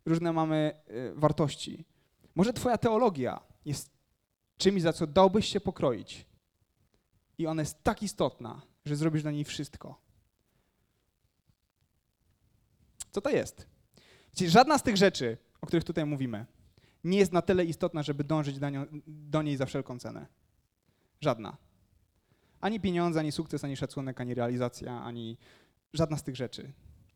różne 0.07 0.33
mamy 0.33 0.73
y, 0.91 1.13
wartości. 1.15 1.85
Może 2.35 2.53
twoja 2.53 2.79
teologia 2.79 3.41
jest 3.65 3.91
czymś, 4.57 4.83
za 4.83 4.93
co 4.93 5.07
dałbyś 5.07 5.49
się 5.49 5.61
pokroić. 5.61 6.34
I 7.39 7.47
ona 7.47 7.63
jest 7.63 7.83
tak 7.83 8.03
istotna, 8.03 8.63
że 8.85 8.97
zrobisz 8.97 9.23
dla 9.23 9.31
niej 9.31 9.45
wszystko. 9.45 10.01
Co 13.11 13.21
to 13.21 13.31
jest? 13.31 13.67
Czyli 14.35 14.51
żadna 14.51 14.79
z 14.79 14.83
tych 14.83 14.97
rzeczy, 14.97 15.39
o 15.61 15.67
których 15.67 15.85
tutaj 15.85 16.07
mówimy, 16.07 16.47
nie 17.05 17.19
jest 17.19 17.33
na 17.33 17.43
tyle 17.43 17.65
istotna, 17.65 18.03
żeby 18.03 18.25
dążyć 18.25 18.59
do, 18.59 18.71
nią, 18.71 18.87
do 19.07 19.43
niej 19.43 19.57
za 19.57 19.67
wszelką 19.67 19.99
cenę. 19.99 20.27
Żadna. 21.21 21.57
Ani 22.61 22.81
pieniądze, 22.81 23.21
ani 23.21 23.33
sukces, 23.33 23.65
ani 23.65 23.77
szacunek, 23.77 24.21
ani 24.21 24.35
realizacja, 24.35 25.03
ani 25.03 25.39
żadna 25.93 26.17
z 26.17 26.23
tych 26.23 26.37
rzeczy 26.37 26.73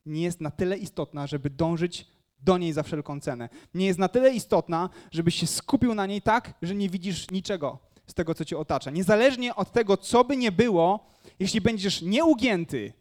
nie 0.09 0.23
jest 0.23 0.41
na 0.41 0.51
tyle 0.51 0.77
istotna, 0.77 1.27
żeby 1.27 1.51
dążyć 1.51 2.07
do 2.41 2.59
niej 2.59 2.73
za 2.73 2.83
wszelką 2.83 3.21
cenę. 3.21 3.49
Nie 3.75 3.87
jest 3.87 3.99
na 3.99 4.09
tyle 4.09 4.31
istotna, 4.31 4.91
żebyś 5.11 5.35
się 5.35 5.47
skupił 5.47 5.95
na 5.95 6.07
niej 6.07 6.23
tak, 6.23 6.55
że 6.63 6.75
nie 6.75 6.89
widzisz 6.89 7.31
niczego 7.31 7.79
z 8.09 8.15
tego, 8.15 8.35
co 8.35 8.45
cię 8.45 8.59
otacza. 8.59 8.91
Niezależnie 8.91 9.55
od 9.55 9.73
tego, 9.73 9.97
co 9.97 10.25
by 10.25 10.37
nie 10.37 10.53
było, 10.53 11.07
jeśli 11.39 11.61
będziesz 11.61 12.03
nieugięty, 12.03 12.93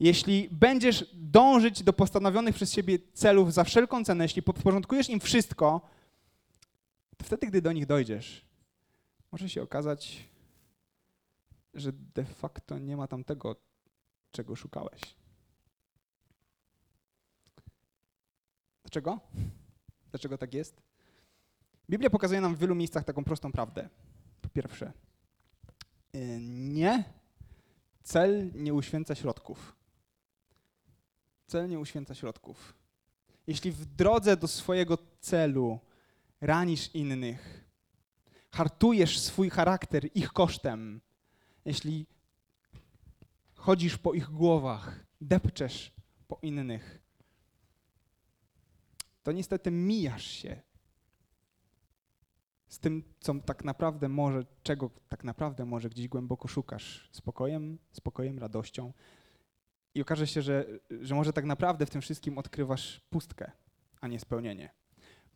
jeśli 0.00 0.48
będziesz 0.52 1.10
dążyć 1.14 1.82
do 1.82 1.92
postanowionych 1.92 2.54
przez 2.54 2.72
siebie 2.72 2.98
celów 3.12 3.52
za 3.52 3.64
wszelką 3.64 4.04
cenę, 4.04 4.24
jeśli 4.24 4.42
podporządkujesz 4.42 5.08
im 5.08 5.20
wszystko, 5.20 5.80
to 7.16 7.24
wtedy, 7.24 7.46
gdy 7.46 7.62
do 7.62 7.72
nich 7.72 7.86
dojdziesz, 7.86 8.46
może 9.32 9.48
się 9.48 9.62
okazać, 9.62 10.28
że 11.74 11.92
de 11.92 12.24
facto 12.24 12.78
nie 12.78 12.96
ma 12.96 13.08
tam 13.08 13.24
tego, 13.24 13.56
czego 14.30 14.56
szukałeś. 14.56 15.00
Dlaczego? 18.82 19.20
Dlaczego 20.10 20.38
tak 20.38 20.54
jest? 20.54 20.85
Biblia 21.90 22.10
pokazuje 22.10 22.40
nam 22.40 22.54
w 22.54 22.58
wielu 22.58 22.74
miejscach 22.74 23.04
taką 23.04 23.24
prostą 23.24 23.52
prawdę. 23.52 23.88
Po 24.42 24.48
pierwsze, 24.48 24.92
y, 26.14 26.38
nie, 26.50 27.04
cel 28.02 28.50
nie 28.54 28.74
uświęca 28.74 29.14
środków. 29.14 29.76
Cel 31.46 31.68
nie 31.68 31.78
uświęca 31.78 32.14
środków. 32.14 32.74
Jeśli 33.46 33.72
w 33.72 33.84
drodze 33.84 34.36
do 34.36 34.48
swojego 34.48 34.98
celu 35.20 35.78
ranisz 36.40 36.94
innych, 36.94 37.64
hartujesz 38.50 39.20
swój 39.20 39.50
charakter 39.50 40.08
ich 40.14 40.32
kosztem, 40.32 41.00
jeśli 41.64 42.06
chodzisz 43.54 43.98
po 43.98 44.14
ich 44.14 44.30
głowach, 44.30 45.06
depczesz 45.20 45.92
po 46.28 46.38
innych, 46.42 47.02
to 49.22 49.32
niestety 49.32 49.70
mijasz 49.70 50.26
się 50.26 50.62
z 52.68 52.78
tym, 52.78 53.02
co 53.20 53.34
tak 53.34 53.64
naprawdę 53.64 54.08
może, 54.08 54.44
czego 54.62 54.90
tak 55.08 55.24
naprawdę 55.24 55.64
może 55.64 55.88
gdzieś 55.88 56.08
głęboko 56.08 56.48
szukasz. 56.48 57.08
Spokojem, 57.12 57.78
spokojem, 57.92 58.38
radością. 58.38 58.92
I 59.94 60.02
okaże 60.02 60.26
się, 60.26 60.42
że, 60.42 60.66
że 61.00 61.14
może 61.14 61.32
tak 61.32 61.44
naprawdę 61.44 61.86
w 61.86 61.90
tym 61.90 62.00
wszystkim 62.00 62.38
odkrywasz 62.38 63.00
pustkę, 63.10 63.50
a 64.00 64.08
nie 64.08 64.20
spełnienie. 64.20 64.70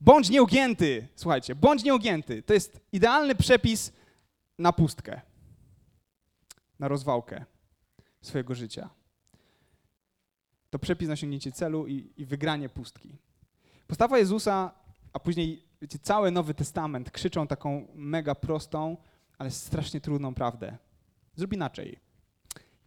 Bądź 0.01 0.31
nieugięty, 0.31 1.09
słuchajcie, 1.15 1.55
bądź 1.55 1.85
nieugięty. 1.85 2.43
To 2.43 2.55
jest 2.55 2.81
idealny 2.93 3.35
przepis 3.35 3.93
na 4.59 4.73
pustkę, 4.73 5.21
na 6.79 6.89
rozwałkę 6.89 7.45
swojego 8.21 8.55
życia. 8.55 8.91
To 10.71 10.79
przepis 10.79 11.09
na 11.09 11.13
osiągnięcie 11.13 11.53
celu 11.53 11.87
i, 11.87 12.13
i 12.17 12.27
wygranie 12.27 12.69
pustki. 12.69 13.17
Postawa 13.87 14.19
Jezusa, 14.19 14.75
a 15.13 15.21
później 15.21 15.70
wiecie, 15.83 15.99
cały 15.99 16.31
Nowy 16.31 16.55
Testament 16.55 17.11
krzyczą 17.11 17.47
taką 17.47 17.87
mega 17.95 18.35
prostą, 18.35 18.97
ale 19.39 19.51
strasznie 19.51 20.01
trudną 20.01 20.35
prawdę. 20.35 20.79
Zrób 21.37 21.53
inaczej. 21.53 21.99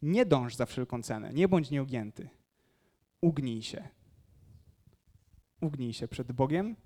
Nie 0.02 0.26
dąż 0.26 0.54
za 0.54 0.66
wszelką 0.66 1.02
cenę, 1.02 1.32
nie 1.32 1.48
bądź 1.48 1.70
nieugięty. 1.70 2.28
Ugnij 3.20 3.62
się. 3.62 3.88
Ugnij 5.60 5.92
się 5.92 6.08
przed 6.08 6.32
Bogiem 6.32 6.76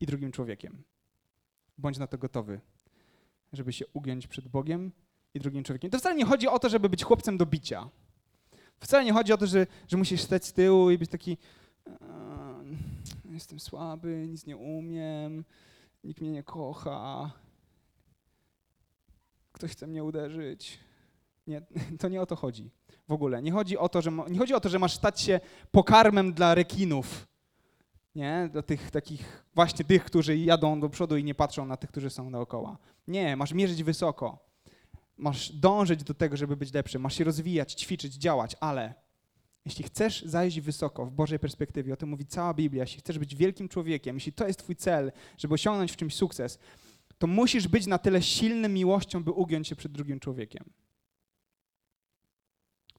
i 0.00 0.06
drugim 0.06 0.32
człowiekiem. 0.32 0.82
Bądź 1.78 1.98
na 1.98 2.06
to 2.06 2.18
gotowy, 2.18 2.60
żeby 3.52 3.72
się 3.72 3.84
ugiąć 3.92 4.26
przed 4.26 4.48
Bogiem 4.48 4.92
i 5.34 5.40
drugim 5.40 5.64
człowiekiem. 5.64 5.90
To 5.90 5.98
wcale 5.98 6.14
nie 6.14 6.24
chodzi 6.24 6.48
o 6.48 6.58
to, 6.58 6.68
żeby 6.68 6.88
być 6.88 7.04
chłopcem 7.04 7.38
do 7.38 7.46
bicia. 7.46 7.90
Wcale 8.80 9.04
nie 9.04 9.12
chodzi 9.12 9.32
o 9.32 9.36
to, 9.36 9.46
że, 9.46 9.66
że 9.88 9.96
musisz 9.96 10.20
stać 10.20 10.44
z 10.44 10.52
tyłu 10.52 10.90
i 10.90 10.98
być 10.98 11.10
taki. 11.10 11.36
"Eee, 13.32 13.34
jestem 13.34 13.60
słaby, 13.60 14.26
nic 14.28 14.46
nie 14.46 14.56
umiem, 14.56 15.44
nikt 16.04 16.20
mnie 16.20 16.30
nie 16.30 16.42
kocha, 16.42 17.32
ktoś 19.52 19.72
chce 19.72 19.86
mnie 19.86 20.04
uderzyć. 20.04 20.78
Nie, 21.46 21.62
to 22.00 22.08
nie 22.08 22.22
o 22.22 22.26
to 22.26 22.36
chodzi. 22.36 22.70
W 23.08 23.12
ogóle. 23.12 23.42
Nie 23.42 23.52
chodzi 23.52 23.78
o 23.78 23.88
to, 23.88 24.02
że, 24.02 24.12
nie 24.28 24.38
chodzi 24.38 24.54
o 24.54 24.60
to, 24.60 24.68
że 24.68 24.78
masz 24.78 24.94
stać 24.94 25.20
się 25.20 25.40
pokarmem 25.70 26.32
dla 26.32 26.54
rekinów. 26.54 27.28
Nie? 28.14 28.48
Dla 28.52 28.62
tych 28.62 28.90
takich, 28.90 29.44
właśnie 29.54 29.84
tych, 29.84 30.04
którzy 30.04 30.36
jadą 30.36 30.80
do 30.80 30.88
przodu 30.88 31.16
i 31.16 31.24
nie 31.24 31.34
patrzą 31.34 31.66
na 31.66 31.76
tych, 31.76 31.90
którzy 31.90 32.10
są 32.10 32.32
dookoła. 32.32 32.78
Nie, 33.08 33.36
masz 33.36 33.52
mierzyć 33.52 33.82
wysoko. 33.82 34.38
Masz 35.16 35.52
dążyć 35.52 36.04
do 36.04 36.14
tego, 36.14 36.36
żeby 36.36 36.56
być 36.56 36.72
lepszy. 36.74 36.98
Masz 36.98 37.14
się 37.14 37.24
rozwijać, 37.24 37.74
ćwiczyć, 37.74 38.14
działać, 38.14 38.56
ale 38.60 38.94
jeśli 39.64 39.84
chcesz 39.84 40.22
zajść 40.22 40.60
wysoko 40.60 41.06
w 41.06 41.10
Bożej 41.10 41.38
perspektywie, 41.38 41.94
o 41.94 41.96
tym 41.96 42.08
mówi 42.08 42.26
cała 42.26 42.54
Biblia, 42.54 42.82
jeśli 42.82 42.98
chcesz 42.98 43.18
być 43.18 43.36
wielkim 43.36 43.68
człowiekiem, 43.68 44.16
jeśli 44.16 44.32
to 44.32 44.46
jest 44.46 44.58
twój 44.58 44.76
cel, 44.76 45.12
żeby 45.38 45.54
osiągnąć 45.54 45.92
w 45.92 45.96
czymś 45.96 46.14
sukces, 46.14 46.58
to 47.18 47.26
musisz 47.26 47.68
być 47.68 47.86
na 47.86 47.98
tyle 47.98 48.22
silnym 48.22 48.74
miłością, 48.74 49.24
by 49.24 49.30
ugiąć 49.30 49.68
się 49.68 49.76
przed 49.76 49.92
drugim 49.92 50.20
człowiekiem. 50.20 50.64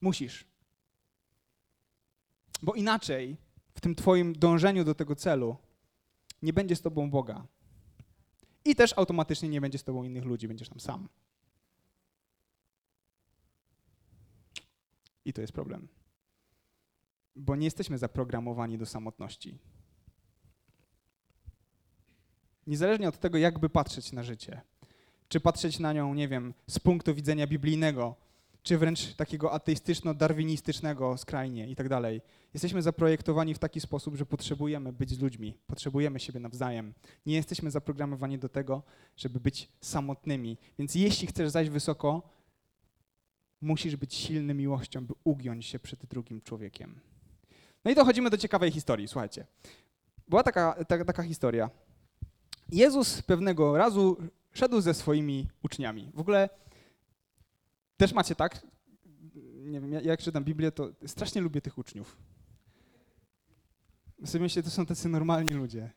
Musisz. 0.02 0.46
Bo 2.62 2.74
inaczej 2.74 3.38
w 3.74 3.82
tym 3.82 3.96
Twoim 3.96 4.34
dążeniu 4.34 4.84
do 4.84 4.96
tego 4.96 5.16
celu 5.16 5.56
nie 6.42 6.54
będzie 6.54 6.76
z 6.76 6.82
Tobą 6.82 7.10
Boga. 7.12 7.48
I 8.66 8.76
też 8.76 8.94
automatycznie 8.98 9.50
nie 9.50 9.62
będzie 9.62 9.78
z 9.78 9.84
Tobą 9.84 10.04
innych 10.04 10.26
ludzi, 10.26 10.48
będziesz 10.48 10.70
tam 10.70 10.80
sam. 10.80 11.10
I 15.26 15.34
to 15.34 15.42
jest 15.42 15.54
problem. 15.54 15.88
Bo 17.36 17.56
nie 17.56 17.66
jesteśmy 17.66 17.98
zaprogramowani 17.98 18.78
do 18.78 18.86
samotności. 18.86 19.58
Niezależnie 22.68 23.10
od 23.10 23.20
tego, 23.20 23.38
jakby 23.38 23.70
patrzeć 23.70 24.12
na 24.12 24.24
życie, 24.24 24.62
czy 25.28 25.40
patrzeć 25.40 25.80
na 25.80 25.94
nią, 25.94 26.14
nie 26.14 26.28
wiem, 26.28 26.54
z 26.68 26.80
punktu 26.80 27.16
widzenia 27.16 27.48
biblijnego, 27.48 28.16
czy 28.64 28.78
wręcz 28.78 29.16
takiego 29.16 29.54
ateistyczno-darwinistycznego 29.54 31.18
skrajnie 31.18 31.70
i 31.70 31.76
tak 31.76 31.90
dalej. 31.90 32.22
Jesteśmy 32.54 32.82
zaprojektowani 32.82 33.54
w 33.54 33.60
taki 33.60 33.80
sposób, 33.80 34.16
że 34.16 34.26
potrzebujemy 34.26 34.94
być 34.94 35.10
z 35.10 35.20
ludźmi, 35.20 35.58
potrzebujemy 35.68 36.20
siebie 36.20 36.40
nawzajem. 36.40 36.94
Nie 37.26 37.36
jesteśmy 37.36 37.72
zaprogramowani 37.72 38.40
do 38.40 38.50
tego, 38.50 38.84
żeby 39.18 39.40
być 39.40 39.70
samotnymi. 39.82 40.58
Więc 40.80 40.96
jeśli 40.96 41.28
chcesz 41.28 41.50
zajść 41.50 41.72
wysoko, 41.72 42.30
musisz 43.62 43.96
być 43.96 44.14
silny 44.14 44.54
miłością, 44.54 45.06
by 45.06 45.14
ugiąć 45.24 45.66
się 45.66 45.80
przed 45.80 46.06
drugim 46.06 46.42
człowiekiem. 46.42 47.00
No 47.86 47.92
i 47.92 47.96
dochodzimy 47.96 48.30
do 48.30 48.38
ciekawej 48.38 48.72
historii, 48.72 49.08
słuchajcie. 49.08 49.46
Była 50.28 50.44
taka, 50.44 50.86
taka, 50.88 51.06
taka 51.06 51.24
historia. 51.24 51.70
Jezus 52.70 53.22
pewnego 53.22 53.78
razu 53.78 54.18
szedł 54.52 54.82
ze 54.82 54.94
swoimi 54.94 55.50
uczniami. 55.64 56.12
W 56.14 56.20
ogóle 56.20 56.50
też 57.98 58.14
macie 58.14 58.36
tak? 58.36 58.68
Nie 59.56 59.82
wiem, 59.82 59.94
jak 59.94 60.22
czytam 60.22 60.44
Biblię, 60.44 60.72
to 60.72 60.90
strasznie 61.06 61.42
lubię 61.42 61.62
tych 61.62 61.78
uczniów. 61.78 62.18
Sobie 64.26 64.42
myślę, 64.42 64.64
to 64.64 64.70
są 64.70 64.86
tacy 64.86 65.10
normalni 65.10 65.54
ludzie. 65.54 65.92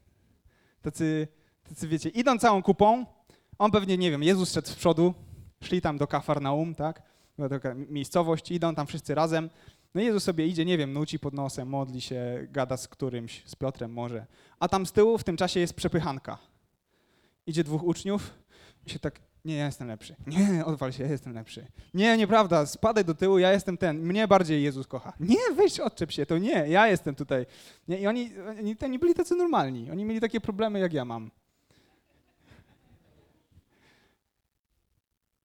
Tacy, 0.83 1.29
tacy, 1.69 1.89
wiecie, 1.89 2.09
idą 2.09 2.39
całą 2.39 2.63
kupą, 2.63 3.07
on 3.59 3.71
pewnie, 3.71 3.99
nie 3.99 4.11
wiem, 4.11 4.23
Jezus 4.23 4.53
szedł 4.53 4.69
z 4.69 4.75
przodu, 4.75 5.15
szli 5.61 5.81
tam 5.81 5.99
do 5.99 6.07
Kafarnaum, 6.07 6.75
tak? 6.75 7.03
Była 7.37 7.49
taka 7.49 7.75
miejscowość, 7.75 8.51
idą 8.51 8.75
tam 8.75 8.87
wszyscy 8.87 9.15
razem. 9.15 9.51
No 9.97 10.03
Jezus 10.03 10.25
sobie 10.25 10.47
idzie, 10.47 10.65
nie 10.65 10.79
wiem, 10.79 10.93
nuci 10.93 11.19
pod 11.19 11.35
nosem, 11.35 11.69
modli 11.69 12.01
się, 12.01 12.47
gada 12.51 12.77
z 12.77 12.89
którymś, 12.89 13.43
z 13.47 13.55
Piotrem 13.55 13.93
może. 13.93 14.27
A 14.61 14.69
tam 14.69 14.87
z 14.87 14.93
tyłu 14.93 15.19
w 15.19 15.25
tym 15.25 15.37
czasie 15.37 15.61
jest 15.61 15.75
przepychanka. 15.75 16.39
Idzie 17.47 17.65
dwóch 17.65 17.83
uczniów 17.83 18.35
i 18.87 18.91
się 18.91 18.99
tak 18.99 19.21
nie, 19.45 19.57
ja 19.57 19.67
jestem 19.67 19.89
lepszy. 19.89 20.17
Nie, 20.27 20.65
odwal 20.65 20.93
się, 20.93 21.05
ja 21.05 21.11
jestem 21.11 21.35
lepszy. 21.35 21.67
Nie, 21.95 22.17
nieprawda, 22.17 22.67
spadaj 22.67 23.05
do 23.05 23.15
tyłu, 23.15 23.39
ja 23.39 23.53
jestem 23.53 23.79
ten. 23.79 23.99
Mnie 23.99 24.29
bardziej 24.29 24.63
Jezus 24.63 24.87
kocha. 24.87 25.13
Nie, 25.21 25.55
weź, 25.57 25.81
odczep 25.81 26.13
się, 26.13 26.27
to 26.27 26.39
nie, 26.39 26.69
ja 26.69 26.89
jestem 26.89 27.15
tutaj. 27.15 27.47
Nie, 27.89 27.99
I 27.99 28.07
oni, 28.07 28.31
oni, 28.59 28.77
oni 28.83 28.99
byli 28.99 29.15
tacy 29.15 29.35
normalni. 29.35 29.91
Oni 29.91 30.05
mieli 30.05 30.21
takie 30.21 30.41
problemy, 30.41 30.79
jak 30.79 30.93
ja 30.93 31.05
mam. 31.05 31.31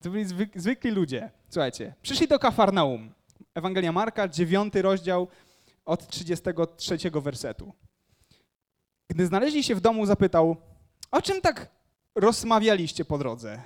To 0.02 0.10
byli 0.10 0.26
zwyk, 0.26 0.62
zwykli 0.62 0.92
ludzie. 0.92 1.32
Słuchajcie, 1.50 1.94
przyszli 2.02 2.28
do 2.28 2.40
Kafarnaum. 2.40 3.21
Ewangelia 3.56 3.92
Marka, 3.92 4.28
dziewiąty 4.28 4.82
rozdział 4.82 5.28
od 5.86 6.08
33 6.08 6.98
wersetu. 7.12 7.74
Gdy 9.08 9.26
znaleźli 9.26 9.64
się 9.64 9.76
w 9.76 9.82
domu, 9.82 10.06
zapytał, 10.06 10.56
o 11.12 11.22
czym 11.22 11.42
tak 11.42 11.70
rozmawialiście 12.16 13.06
po 13.06 13.18
drodze? 13.18 13.62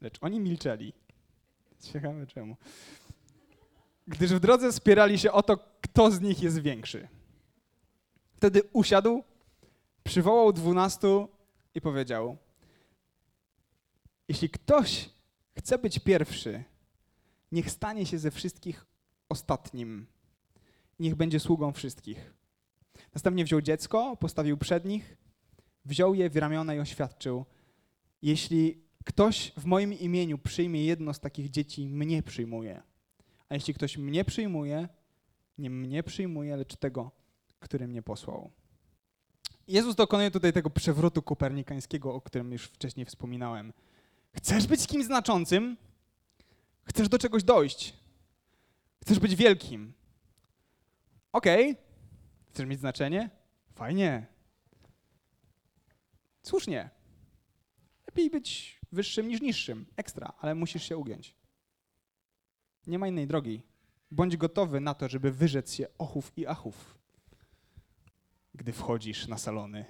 Lecz 0.00 0.18
oni 0.20 0.40
milczeli. 0.40 0.92
Ciekawe 1.80 2.26
czemu. 2.26 2.56
Gdyż 4.06 4.32
w 4.32 4.40
drodze 4.40 4.72
spierali 4.72 5.18
się 5.18 5.32
o 5.32 5.42
to, 5.42 5.58
kto 5.80 6.10
z 6.10 6.20
nich 6.20 6.42
jest 6.42 6.58
większy. 6.58 7.08
Wtedy 8.36 8.62
usiadł, 8.72 9.24
przywołał 10.04 10.52
dwunastu 10.52 11.28
i 11.74 11.80
powiedział: 11.80 12.36
Jeśli 14.28 14.50
ktoś 14.50 15.10
chce 15.58 15.78
być 15.78 15.98
pierwszy, 15.98 16.64
niech 17.52 17.70
stanie 17.70 18.06
się 18.06 18.18
ze 18.18 18.30
wszystkich 18.30 18.86
ostatnim. 19.28 20.06
Niech 20.98 21.14
będzie 21.14 21.40
sługą 21.40 21.72
wszystkich. 21.72 22.34
Następnie 23.14 23.44
wziął 23.44 23.60
dziecko, 23.60 24.16
postawił 24.16 24.58
przed 24.58 24.84
nich, 24.84 25.16
wziął 25.84 26.14
je 26.14 26.30
w 26.30 26.36
ramiona 26.36 26.74
i 26.74 26.78
oświadczył: 26.78 27.44
Jeśli 28.22 28.82
ktoś 29.04 29.52
w 29.56 29.64
moim 29.64 29.92
imieniu 29.92 30.38
przyjmie 30.38 30.84
jedno 30.84 31.14
z 31.14 31.20
takich 31.20 31.50
dzieci, 31.50 31.88
mnie 31.88 32.22
przyjmuje. 32.22 32.82
A 33.48 33.54
jeśli 33.54 33.74
ktoś 33.74 33.98
mnie 33.98 34.24
przyjmuje, 34.24 34.88
nie 35.58 35.70
mnie 35.70 36.02
przyjmuje, 36.02 36.56
lecz 36.56 36.76
tego, 36.76 37.10
który 37.60 37.88
mnie 37.88 38.02
posłał. 38.02 38.50
Jezus 39.68 39.94
dokonuje 39.94 40.30
tutaj 40.30 40.52
tego 40.52 40.70
przewrotu 40.70 41.22
kopernikańskiego, 41.22 42.14
o 42.14 42.20
którym 42.20 42.52
już 42.52 42.64
wcześniej 42.64 43.06
wspominałem. 43.06 43.72
Chcesz 44.32 44.66
być 44.66 44.86
kimś 44.86 45.04
znaczącym? 45.04 45.76
Chcesz 46.88 47.08
do 47.08 47.18
czegoś 47.18 47.44
dojść? 47.44 47.94
Chcesz 49.02 49.18
być 49.18 49.36
wielkim? 49.36 49.92
Okej. 51.32 51.70
Okay. 51.70 51.82
Chcesz 52.50 52.66
mieć 52.66 52.80
znaczenie? 52.80 53.30
Fajnie. 53.74 54.26
Słusznie. 56.42 56.90
Lepiej 58.06 58.30
być 58.30 58.80
wyższym 58.92 59.28
niż 59.28 59.40
niższym, 59.40 59.86
ekstra, 59.96 60.32
ale 60.40 60.54
musisz 60.54 60.82
się 60.82 60.96
ugiąć. 60.96 61.34
Nie 62.86 62.98
ma 62.98 63.08
innej 63.08 63.26
drogi. 63.26 63.62
Bądź 64.10 64.36
gotowy 64.36 64.80
na 64.80 64.94
to, 64.94 65.08
żeby 65.08 65.32
wyrzec 65.32 65.74
się 65.74 65.86
ochów 65.98 66.38
i 66.38 66.46
achów, 66.46 66.98
gdy 68.54 68.72
wchodzisz 68.72 69.28
na 69.28 69.38
salony. 69.38 69.84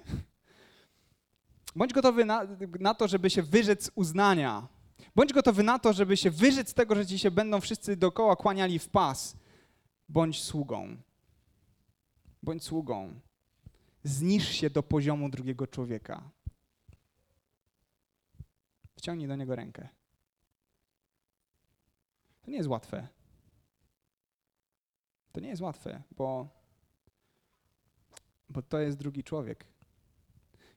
Bądź 1.75 1.93
gotowy 1.93 2.25
na, 2.25 2.47
na 2.79 2.93
to, 2.93 3.07
żeby 3.07 3.29
się 3.29 3.43
wyrzec 3.43 3.91
uznania. 3.95 4.67
Bądź 5.15 5.33
gotowy 5.33 5.63
na 5.63 5.79
to, 5.79 5.93
żeby 5.93 6.17
się 6.17 6.31
wyrzec 6.31 6.73
tego, 6.73 6.95
że 6.95 7.05
ci 7.05 7.19
się 7.19 7.31
będą 7.31 7.61
wszyscy 7.61 7.97
dookoła 7.97 8.35
kłaniali 8.35 8.79
w 8.79 8.89
pas. 8.89 9.37
Bądź 10.09 10.43
sługą. 10.43 10.97
Bądź 12.43 12.63
sługą. 12.63 13.19
Znisz 14.03 14.49
się 14.49 14.69
do 14.69 14.83
poziomu 14.83 15.29
drugiego 15.29 15.67
człowieka. 15.67 16.31
Wciągnij 18.95 19.27
do 19.27 19.35
niego 19.35 19.55
rękę. 19.55 19.89
To 22.41 22.51
nie 22.51 22.57
jest 22.57 22.69
łatwe. 22.69 23.07
To 25.31 25.39
nie 25.39 25.49
jest 25.49 25.61
łatwe, 25.61 26.03
bo, 26.11 26.49
bo 28.49 28.61
to 28.61 28.79
jest 28.79 28.97
drugi 28.97 29.23
człowiek. 29.23 29.65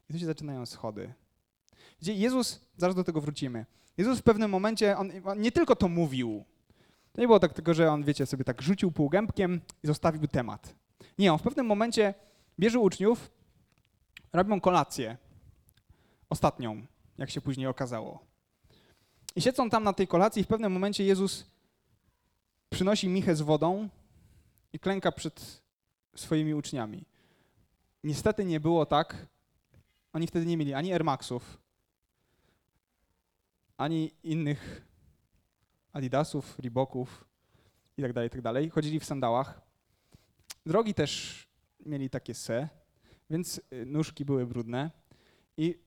I 0.09 0.13
tu 0.13 0.19
się 0.19 0.27
zaczynają 0.27 0.67
schody. 0.67 1.15
Gdzie 2.01 2.15
Jezus, 2.15 2.61
zaraz 2.77 2.97
do 2.97 3.05
tego 3.05 3.21
wrócimy. 3.21 3.67
Jezus 3.97 4.19
w 4.19 4.23
pewnym 4.23 4.51
momencie, 4.51 4.97
on, 4.97 5.11
on, 5.25 5.41
nie 5.41 5.53
tylko 5.53 5.77
to 5.77 5.89
mówił. 5.89 6.45
To 7.13 7.21
nie 7.21 7.27
było 7.27 7.41
tak 7.41 7.53
tylko, 7.53 7.75
że 7.75 7.91
on, 7.91 8.05
wiecie, 8.05 8.27
sobie 8.27 8.45
tak 8.45 8.63
rzucił 8.63 8.93
półgębkiem 8.93 9.61
i 9.83 9.87
zostawił 9.87 10.29
temat. 10.29 10.75
Nie, 11.19 11.33
on 11.33 11.39
w 11.39 11.43
pewnym 11.43 11.67
momencie 11.67 12.15
bierze 12.59 12.79
uczniów, 12.79 13.31
robią 14.33 14.61
kolację. 14.61 15.17
Ostatnią 16.31 16.87
jak 17.19 17.31
się 17.31 17.41
później 17.41 17.67
okazało. 17.67 18.19
I 19.37 19.43
siedzą 19.43 19.71
tam 19.71 19.85
na 19.85 19.93
tej 19.93 20.09
kolacji 20.09 20.43
i 20.43 20.45
w 20.45 20.49
pewnym 20.49 20.73
momencie 20.73 21.05
Jezus 21.05 21.47
przynosi 22.71 23.09
michę 23.09 23.37
z 23.37 23.41
wodą 23.41 23.89
i 24.73 24.79
klęka 24.79 25.13
przed 25.13 25.63
swoimi 26.17 26.55
uczniami. 26.55 27.05
Niestety 28.05 28.45
nie 28.45 28.61
było 28.61 28.87
tak, 28.87 29.27
oni 30.13 30.27
wtedy 30.27 30.47
nie 30.47 30.57
mieli 30.57 30.75
ani 30.75 30.93
Air 30.93 31.05
Maxów, 31.05 31.59
ani 33.83 34.11
innych 34.23 34.87
Adidasów, 35.93 36.59
Reeboków 36.59 37.25
i 37.97 38.03
tak 38.03 38.13
tak 38.15 38.41
dalej. 38.41 38.71
Chodzili 38.71 39.01
w 39.01 39.05
sandałach. 39.05 39.61
Drogi 40.67 40.95
też 40.95 41.43
mieli 41.87 42.11
takie 42.11 42.35
se, 42.35 42.69
więc 43.31 43.61
y, 43.73 43.87
nóżki 43.87 44.25
były 44.25 44.47
brudne. 44.47 44.91
I 45.57 45.79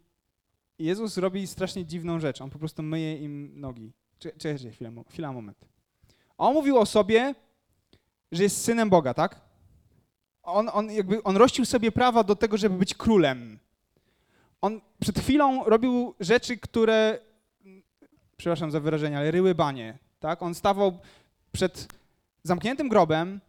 Jezus 0.80 1.18
robi 1.18 1.48
strasznie 1.48 1.86
dziwną 1.86 2.20
rzecz. 2.20 2.42
On 2.42 2.50
po 2.50 2.60
prostu 2.60 2.84
myje 2.84 3.18
im 3.18 3.60
nogi. 3.60 3.94
Czekajcie 4.20 4.72
chwilę, 4.72 4.92
chwila, 5.10 5.34
moment. 5.34 5.66
On 6.38 6.54
mówił 6.54 6.78
o 6.78 6.86
sobie, 6.86 7.36
że 8.32 8.44
jest 8.44 8.62
synem 8.62 8.90
Boga, 8.90 9.14
tak? 9.14 9.42
On, 10.44 10.70
on, 10.74 10.92
jakby, 10.92 11.24
on 11.24 11.38
rościł 11.38 11.66
sobie 11.66 11.92
prawa 11.92 12.24
do 12.24 12.36
tego, 12.36 12.58
żeby 12.58 12.78
być 12.78 12.94
królem. 12.94 13.60
On 14.62 14.82
przed 15.00 15.20
chwilą 15.20 15.64
robił 15.64 16.16
rzeczy, 16.20 16.58
które, 16.58 17.20
przepraszam 18.38 18.72
za 18.72 18.80
wyrażenie, 18.80 19.18
ale 19.18 19.32
ryły 19.32 19.56
banie. 19.56 19.98
Tak? 20.20 20.44
On 20.44 20.56
stawał 20.56 21.00
przed 21.52 21.88
zamkniętym 22.44 22.90
grobem 22.90 23.42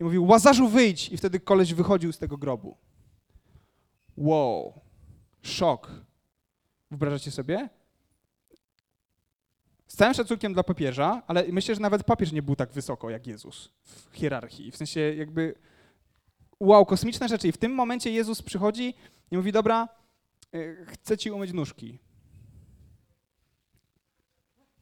i 0.00 0.04
mówił, 0.04 0.26
Łazarzu 0.26 0.68
wyjdź! 0.68 1.08
I 1.12 1.16
wtedy 1.16 1.40
koleś 1.40 1.74
wychodził 1.74 2.12
z 2.12 2.18
tego 2.18 2.36
grobu. 2.36 2.76
Wow, 4.16 4.80
szok. 5.42 5.90
Wyobrażacie 6.90 7.30
sobie? 7.30 7.68
Z 9.86 9.96
całym 9.96 10.14
szacunkiem 10.14 10.54
dla 10.54 10.62
papieża, 10.62 11.22
ale 11.26 11.44
myślę, 11.52 11.74
że 11.74 11.80
nawet 11.80 12.04
papież 12.04 12.32
nie 12.32 12.42
był 12.42 12.56
tak 12.56 12.72
wysoko 12.72 13.10
jak 13.10 13.26
Jezus 13.26 13.70
w 13.82 14.08
hierarchii. 14.12 14.70
W 14.70 14.76
sensie 14.76 15.00
jakby 15.00 15.54
wow, 16.60 16.86
kosmiczne 16.86 17.28
rzeczy. 17.28 17.48
I 17.48 17.52
w 17.52 17.56
tym 17.56 17.72
momencie 17.72 18.10
Jezus 18.10 18.42
przychodzi 18.42 18.94
i 19.30 19.36
mówi, 19.36 19.52
dobra, 19.52 19.88
y, 20.54 20.86
chcę 20.88 21.18
ci 21.18 21.30
umyć 21.30 21.52
nóżki. 21.52 21.98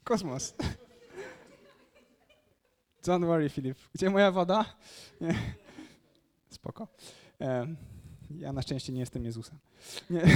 Kosmos. 0.04 0.54
Don't 3.02 3.26
worry, 3.26 3.48
Filip. 3.48 3.78
Gdzie 3.94 4.10
moja 4.10 4.30
woda? 4.30 4.64
Nie. 5.20 5.34
Spoko. 6.50 6.88
Ja 8.30 8.52
na 8.52 8.62
szczęście 8.62 8.92
nie 8.92 9.00
jestem 9.00 9.24
Jezusem. 9.24 9.58
Nie. 10.10 10.22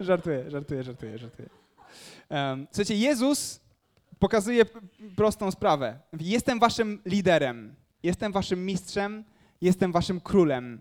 żartuję, 0.00 0.50
żartuję, 0.50 0.82
żartuję, 0.82 1.18
żartuję. 1.18 1.48
Słuchajcie, 2.70 2.96
Jezus 2.96 3.60
pokazuje 4.18 4.64
prostą 5.16 5.50
sprawę. 5.50 6.00
Jestem 6.20 6.58
waszym 6.58 7.02
liderem, 7.04 7.74
jestem 8.02 8.32
waszym 8.32 8.66
mistrzem, 8.66 9.24
jestem 9.60 9.92
waszym 9.92 10.20
królem. 10.20 10.80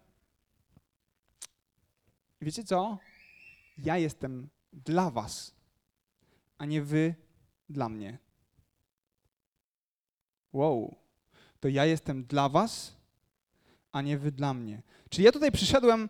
Wiecie 2.41 2.63
co? 2.63 2.97
Ja 3.77 3.97
jestem 3.97 4.49
dla 4.73 5.11
was, 5.11 5.55
a 6.57 6.65
nie 6.65 6.81
wy 6.81 7.15
dla 7.69 7.89
mnie. 7.89 8.17
Wow. 10.53 10.95
To 11.59 11.67
ja 11.67 11.85
jestem 11.85 12.23
dla 12.23 12.49
was, 12.49 12.95
a 13.91 14.01
nie 14.01 14.17
wy 14.17 14.31
dla 14.31 14.53
mnie. 14.53 14.81
Czyli 15.09 15.25
ja 15.25 15.31
tutaj 15.31 15.51
przyszedłem, 15.51 16.09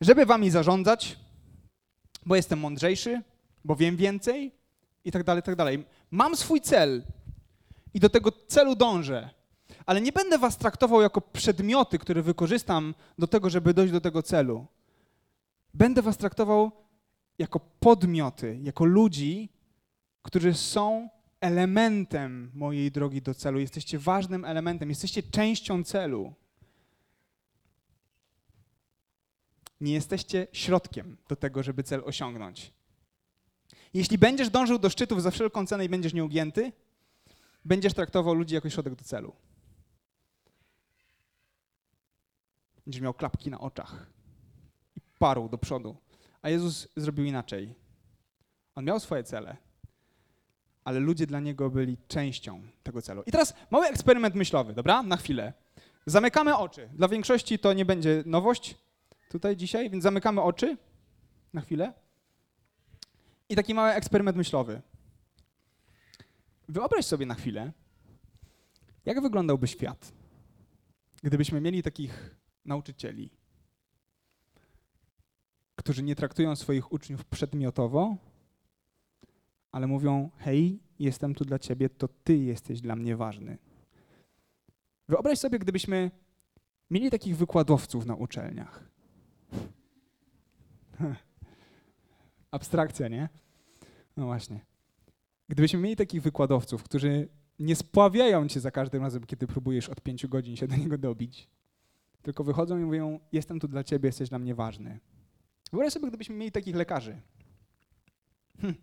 żeby 0.00 0.26
wami 0.26 0.50
zarządzać, 0.50 1.18
bo 2.26 2.36
jestem 2.36 2.58
mądrzejszy, 2.60 3.22
bo 3.64 3.76
wiem 3.76 3.96
więcej 3.96 4.52
i 5.04 5.12
tak 5.12 5.24
dalej, 5.24 5.42
tak 5.42 5.56
dalej. 5.56 5.84
Mam 6.10 6.36
swój 6.36 6.60
cel 6.60 7.02
i 7.94 8.00
do 8.00 8.08
tego 8.08 8.32
celu 8.32 8.76
dążę, 8.76 9.30
ale 9.86 10.00
nie 10.00 10.12
będę 10.12 10.38
was 10.38 10.58
traktował 10.58 11.02
jako 11.02 11.20
przedmioty, 11.20 11.98
które 11.98 12.22
wykorzystam 12.22 12.94
do 13.18 13.26
tego, 13.26 13.50
żeby 13.50 13.74
dojść 13.74 13.92
do 13.92 14.00
tego 14.00 14.22
celu. 14.22 14.66
Będę 15.74 16.02
was 16.02 16.16
traktował 16.16 16.72
jako 17.40 17.60
podmioty, 17.60 18.58
jako 18.62 18.84
ludzi, 18.84 19.48
którzy 20.22 20.54
są 20.54 21.08
elementem 21.40 22.50
mojej 22.54 22.92
drogi 22.92 23.22
do 23.22 23.34
celu. 23.34 23.58
Jesteście 23.60 23.98
ważnym 23.98 24.44
elementem, 24.44 24.88
jesteście 24.88 25.22
częścią 25.22 25.84
celu. 25.84 26.34
Nie 29.80 29.92
jesteście 29.92 30.46
środkiem 30.52 31.16
do 31.28 31.36
tego, 31.36 31.62
żeby 31.62 31.82
cel 31.82 32.02
osiągnąć. 32.04 32.72
Jeśli 33.94 34.18
będziesz 34.18 34.50
dążył 34.50 34.78
do 34.78 34.90
szczytów 34.90 35.22
za 35.22 35.30
wszelką 35.30 35.66
cenę 35.66 35.84
i 35.84 35.88
będziesz 35.88 36.14
nieugięty, 36.14 36.72
będziesz 37.64 37.94
traktował 37.94 38.34
ludzi 38.34 38.54
jako 38.54 38.70
środek 38.70 38.94
do 38.94 39.04
celu. 39.04 39.32
Będziesz 42.86 43.02
miał 43.02 43.14
klapki 43.14 43.50
na 43.50 43.60
oczach 43.60 44.06
i 44.96 45.00
parł 45.18 45.48
do 45.48 45.58
przodu. 45.58 45.96
A 46.42 46.48
Jezus 46.48 46.88
zrobił 46.96 47.24
inaczej. 47.24 47.74
On 48.74 48.84
miał 48.84 49.00
swoje 49.00 49.24
cele, 49.24 49.56
ale 50.84 51.00
ludzie 51.00 51.26
dla 51.26 51.40
niego 51.40 51.70
byli 51.70 51.96
częścią 52.08 52.62
tego 52.82 53.02
celu. 53.02 53.22
I 53.26 53.30
teraz 53.32 53.54
mały 53.70 53.86
eksperyment 53.86 54.34
myślowy, 54.34 54.74
dobra? 54.74 55.02
Na 55.02 55.16
chwilę. 55.16 55.52
Zamykamy 56.06 56.56
oczy. 56.56 56.88
Dla 56.92 57.08
większości 57.08 57.58
to 57.58 57.72
nie 57.72 57.84
będzie 57.84 58.22
nowość 58.26 58.76
tutaj 59.30 59.56
dzisiaj, 59.56 59.90
więc 59.90 60.02
zamykamy 60.02 60.42
oczy 60.42 60.76
na 61.52 61.60
chwilę. 61.60 61.92
I 63.48 63.56
taki 63.56 63.74
mały 63.74 63.90
eksperyment 63.90 64.36
myślowy. 64.36 64.82
Wyobraź 66.68 67.06
sobie 67.06 67.26
na 67.26 67.34
chwilę, 67.34 67.72
jak 69.04 69.22
wyglądałby 69.22 69.68
świat, 69.68 70.12
gdybyśmy 71.22 71.60
mieli 71.60 71.82
takich 71.82 72.36
nauczycieli, 72.64 73.30
którzy 75.90 76.02
nie 76.02 76.16
traktują 76.16 76.56
swoich 76.56 76.92
uczniów 76.92 77.24
przedmiotowo, 77.24 78.16
ale 79.72 79.86
mówią: 79.86 80.30
Hej, 80.36 80.80
jestem 80.98 81.34
tu 81.34 81.44
dla 81.44 81.58
ciebie, 81.58 81.88
to 81.88 82.08
ty 82.08 82.36
jesteś 82.36 82.80
dla 82.80 82.96
mnie 82.96 83.16
ważny. 83.16 83.58
Wyobraź 85.08 85.38
sobie, 85.38 85.58
gdybyśmy 85.58 86.10
mieli 86.90 87.10
takich 87.10 87.36
wykładowców 87.36 88.06
na 88.06 88.14
uczelniach. 88.14 88.90
Abstrakcja, 92.50 93.08
nie? 93.08 93.28
No 94.16 94.26
właśnie. 94.26 94.60
Gdybyśmy 95.48 95.80
mieli 95.80 95.96
takich 95.96 96.22
wykładowców, 96.22 96.82
którzy 96.82 97.28
nie 97.58 97.76
spławiają 97.76 98.48
cię 98.48 98.60
za 98.60 98.70
każdym 98.70 99.02
razem, 99.02 99.26
kiedy 99.26 99.46
próbujesz 99.46 99.88
od 99.88 100.00
pięciu 100.00 100.28
godzin 100.28 100.56
się 100.56 100.68
do 100.68 100.76
niego 100.76 100.98
dobić, 100.98 101.48
tylko 102.22 102.44
wychodzą 102.44 102.78
i 102.78 102.84
mówią: 102.84 103.20
Jestem 103.32 103.60
tu 103.60 103.68
dla 103.68 103.84
ciebie, 103.84 104.08
jesteś 104.08 104.28
dla 104.28 104.38
mnie 104.38 104.54
ważny. 104.54 105.00
Wyobraź 105.72 105.92
sobie, 105.92 106.08
gdybyśmy 106.08 106.36
mieli 106.36 106.52
takich 106.52 106.76
lekarzy. 106.76 107.20
Hm. 108.60 108.74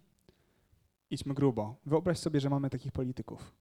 Idźmy 1.10 1.34
grubo. 1.34 1.76
Wyobraź 1.86 2.20
sobie, 2.20 2.40
że 2.40 2.50
mamy 2.50 2.70
takich 2.70 2.92
polityków, 2.92 3.56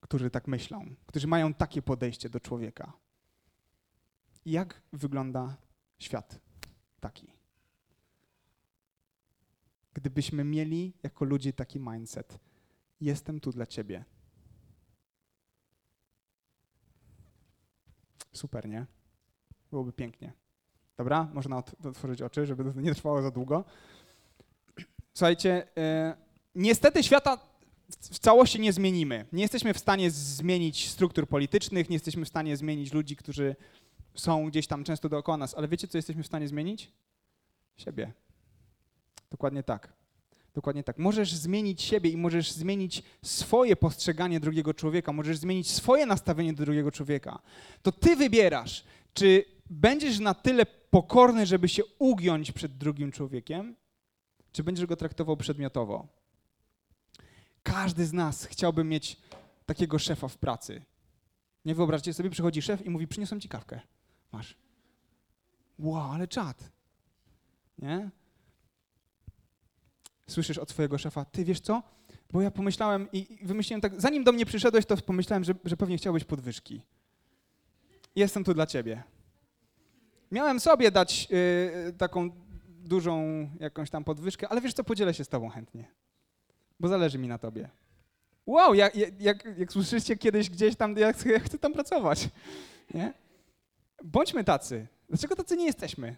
którzy 0.00 0.30
tak 0.30 0.48
myślą, 0.48 0.94
którzy 1.06 1.26
mają 1.26 1.54
takie 1.54 1.82
podejście 1.82 2.28
do 2.28 2.40
człowieka. 2.40 2.92
Jak 4.46 4.82
wygląda 4.92 5.56
świat 5.98 6.40
taki? 7.00 7.32
Gdybyśmy 9.94 10.44
mieli 10.44 10.92
jako 11.02 11.24
ludzie 11.24 11.52
taki 11.52 11.80
mindset, 11.80 12.38
jestem 13.00 13.40
tu 13.40 13.52
dla 13.52 13.66
ciebie. 13.66 14.04
Super, 18.32 18.68
nie? 18.68 18.86
Byłoby 19.70 19.92
pięknie. 19.92 20.41
Dobra, 20.96 21.28
można 21.32 21.62
otworzyć 21.84 22.22
oczy, 22.22 22.46
żeby 22.46 22.72
to 22.72 22.80
nie 22.80 22.94
trwało 22.94 23.22
za 23.22 23.30
długo. 23.30 23.64
Słuchajcie, 25.14 25.68
yy, 25.76 25.82
niestety 26.54 27.02
świata 27.02 27.38
w 28.00 28.18
całości 28.18 28.60
nie 28.60 28.72
zmienimy. 28.72 29.26
Nie 29.32 29.42
jesteśmy 29.42 29.74
w 29.74 29.78
stanie 29.78 30.10
zmienić 30.10 30.88
struktur 30.88 31.28
politycznych, 31.28 31.90
nie 31.90 31.96
jesteśmy 31.96 32.24
w 32.24 32.28
stanie 32.28 32.56
zmienić 32.56 32.92
ludzi, 32.92 33.16
którzy 33.16 33.56
są 34.14 34.46
gdzieś 34.46 34.66
tam 34.66 34.84
często 34.84 35.08
dookoła 35.08 35.36
nas, 35.36 35.54
ale 35.54 35.68
wiecie, 35.68 35.88
co 35.88 35.98
jesteśmy 35.98 36.22
w 36.22 36.26
stanie 36.26 36.48
zmienić? 36.48 36.92
Siebie. 37.76 38.12
Dokładnie 39.30 39.62
tak. 39.62 39.92
Dokładnie 40.54 40.84
tak. 40.84 40.98
Możesz 40.98 41.34
zmienić 41.34 41.82
siebie 41.82 42.10
i 42.10 42.16
możesz 42.16 42.52
zmienić 42.52 43.02
swoje 43.22 43.76
postrzeganie 43.76 44.40
drugiego 44.40 44.74
człowieka, 44.74 45.12
możesz 45.12 45.38
zmienić 45.38 45.70
swoje 45.70 46.06
nastawienie 46.06 46.52
do 46.52 46.64
drugiego 46.64 46.90
człowieka. 46.90 47.38
To 47.82 47.92
ty 47.92 48.16
wybierasz, 48.16 48.84
czy 49.14 49.44
będziesz 49.70 50.18
na 50.18 50.34
tyle 50.34 50.66
pokorny, 50.92 51.46
żeby 51.46 51.68
się 51.68 51.82
ugiąć 51.98 52.52
przed 52.52 52.76
drugim 52.76 53.12
człowiekiem, 53.12 53.76
czy 54.52 54.64
będziesz 54.64 54.86
go 54.86 54.96
traktował 54.96 55.36
przedmiotowo. 55.36 56.08
Każdy 57.62 58.06
z 58.06 58.12
nas 58.12 58.44
chciałby 58.44 58.84
mieć 58.84 59.16
takiego 59.66 59.98
szefa 59.98 60.28
w 60.28 60.36
pracy. 60.36 60.82
Nie 61.64 61.74
wyobraźcie 61.74 62.14
sobie, 62.14 62.30
przychodzi 62.30 62.62
szef 62.62 62.86
i 62.86 62.90
mówi, 62.90 63.08
przyniosłem 63.08 63.40
ci 63.40 63.48
kawkę. 63.48 63.80
Masz. 64.32 64.56
Wow, 65.78 66.12
ale 66.12 66.28
czad. 66.28 66.70
Nie? 67.78 68.10
Słyszysz 70.26 70.58
od 70.58 70.70
swojego 70.70 70.98
szefa, 70.98 71.24
ty 71.24 71.44
wiesz 71.44 71.60
co? 71.60 71.82
Bo 72.30 72.42
ja 72.42 72.50
pomyślałem 72.50 73.08
i 73.12 73.38
wymyśliłem 73.42 73.80
tak, 73.80 74.00
zanim 74.00 74.24
do 74.24 74.32
mnie 74.32 74.46
przyszedłeś, 74.46 74.86
to 74.86 74.96
pomyślałem, 74.96 75.44
że, 75.44 75.54
że 75.64 75.76
pewnie 75.76 75.96
chciałbyś 75.96 76.24
podwyżki. 76.24 76.82
Jestem 78.16 78.44
tu 78.44 78.54
dla 78.54 78.66
ciebie. 78.66 79.02
Miałem 80.32 80.60
sobie 80.60 80.90
dać 80.90 81.30
yy, 81.30 81.92
taką 81.98 82.30
dużą 82.68 83.48
jakąś 83.60 83.90
tam 83.90 84.04
podwyżkę, 84.04 84.48
ale 84.48 84.60
wiesz 84.60 84.74
co, 84.74 84.84
podzielę 84.84 85.14
się 85.14 85.24
z 85.24 85.28
tobą 85.28 85.48
chętnie, 85.48 85.84
bo 86.80 86.88
zależy 86.88 87.18
mi 87.18 87.28
na 87.28 87.38
tobie. 87.38 87.70
Wow, 88.46 88.74
jak, 88.74 88.96
jak, 89.20 89.58
jak, 89.58 89.72
słyszycie 89.72 90.16
kiedyś 90.16 90.50
gdzieś 90.50 90.76
tam, 90.76 90.96
ja 90.96 91.12
chcę, 91.12 91.28
ja 91.28 91.38
chcę 91.38 91.58
tam 91.58 91.72
pracować. 91.72 92.28
Nie? 92.94 93.12
Bądźmy 94.04 94.44
tacy. 94.44 94.86
Dlaczego 95.08 95.36
tacy 95.36 95.56
nie 95.56 95.66
jesteśmy? 95.66 96.16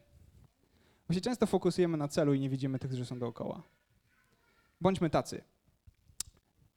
Bo 1.09 1.15
się 1.15 1.21
często 1.21 1.47
fokusujemy 1.47 1.97
na 1.97 2.09
celu 2.09 2.35
i 2.35 2.41
nie 2.41 2.51
widzimy 2.51 2.79
tych, 2.79 2.91
którzy 2.91 3.07
są 3.07 3.19
dookoła. 3.19 3.63
Bądźmy 4.81 5.11
tacy. 5.11 5.43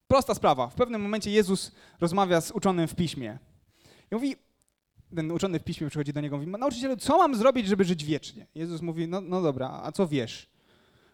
Prosta 0.08 0.36
sprawa. 0.36 0.67
W 0.67 0.76
pewnym 0.76 1.02
momencie 1.02 1.32
Jezus 1.32 1.71
rozmawia 2.00 2.41
z 2.41 2.52
uczonym 2.52 2.88
w 2.88 2.95
piśmie. 2.95 3.38
I 4.12 4.15
mówi, 4.15 4.36
ten 5.15 5.32
uczony 5.32 5.60
w 5.60 5.63
piśmie 5.63 5.89
przychodzi 5.89 6.13
do 6.13 6.22
niego 6.22 6.36
i 6.36 6.39
mówi, 6.39 6.52
nauczycielu, 6.52 6.98
co 6.98 7.17
mam 7.17 7.36
zrobić, 7.36 7.67
żeby 7.67 7.84
żyć 7.84 8.06
wiecznie? 8.06 8.48
Jezus 8.56 8.82
mówi, 8.82 9.08
no, 9.08 9.22
no 9.22 9.41
dobra, 9.41 9.82
a 9.84 9.91
co 9.91 10.08
wiesz? 10.08 10.50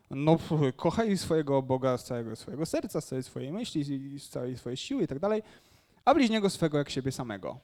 No, 0.09 0.37
kochaj 0.75 1.17
swojego 1.17 1.61
Boga 1.61 1.97
z 1.97 2.05
całego 2.05 2.35
swojego 2.35 2.65
serca, 2.65 3.01
z 3.01 3.07
całej 3.07 3.23
swojej 3.23 3.51
myśli, 3.51 4.19
z 4.19 4.29
całej 4.29 4.57
swojej 4.57 4.77
siły 4.77 5.03
i 5.03 5.07
tak 5.07 5.19
dalej, 5.19 5.43
a 6.05 6.13
bliźniego 6.13 6.49
swego 6.49 6.77
jak 6.77 6.89
siebie 6.89 7.11
samego. 7.11 7.59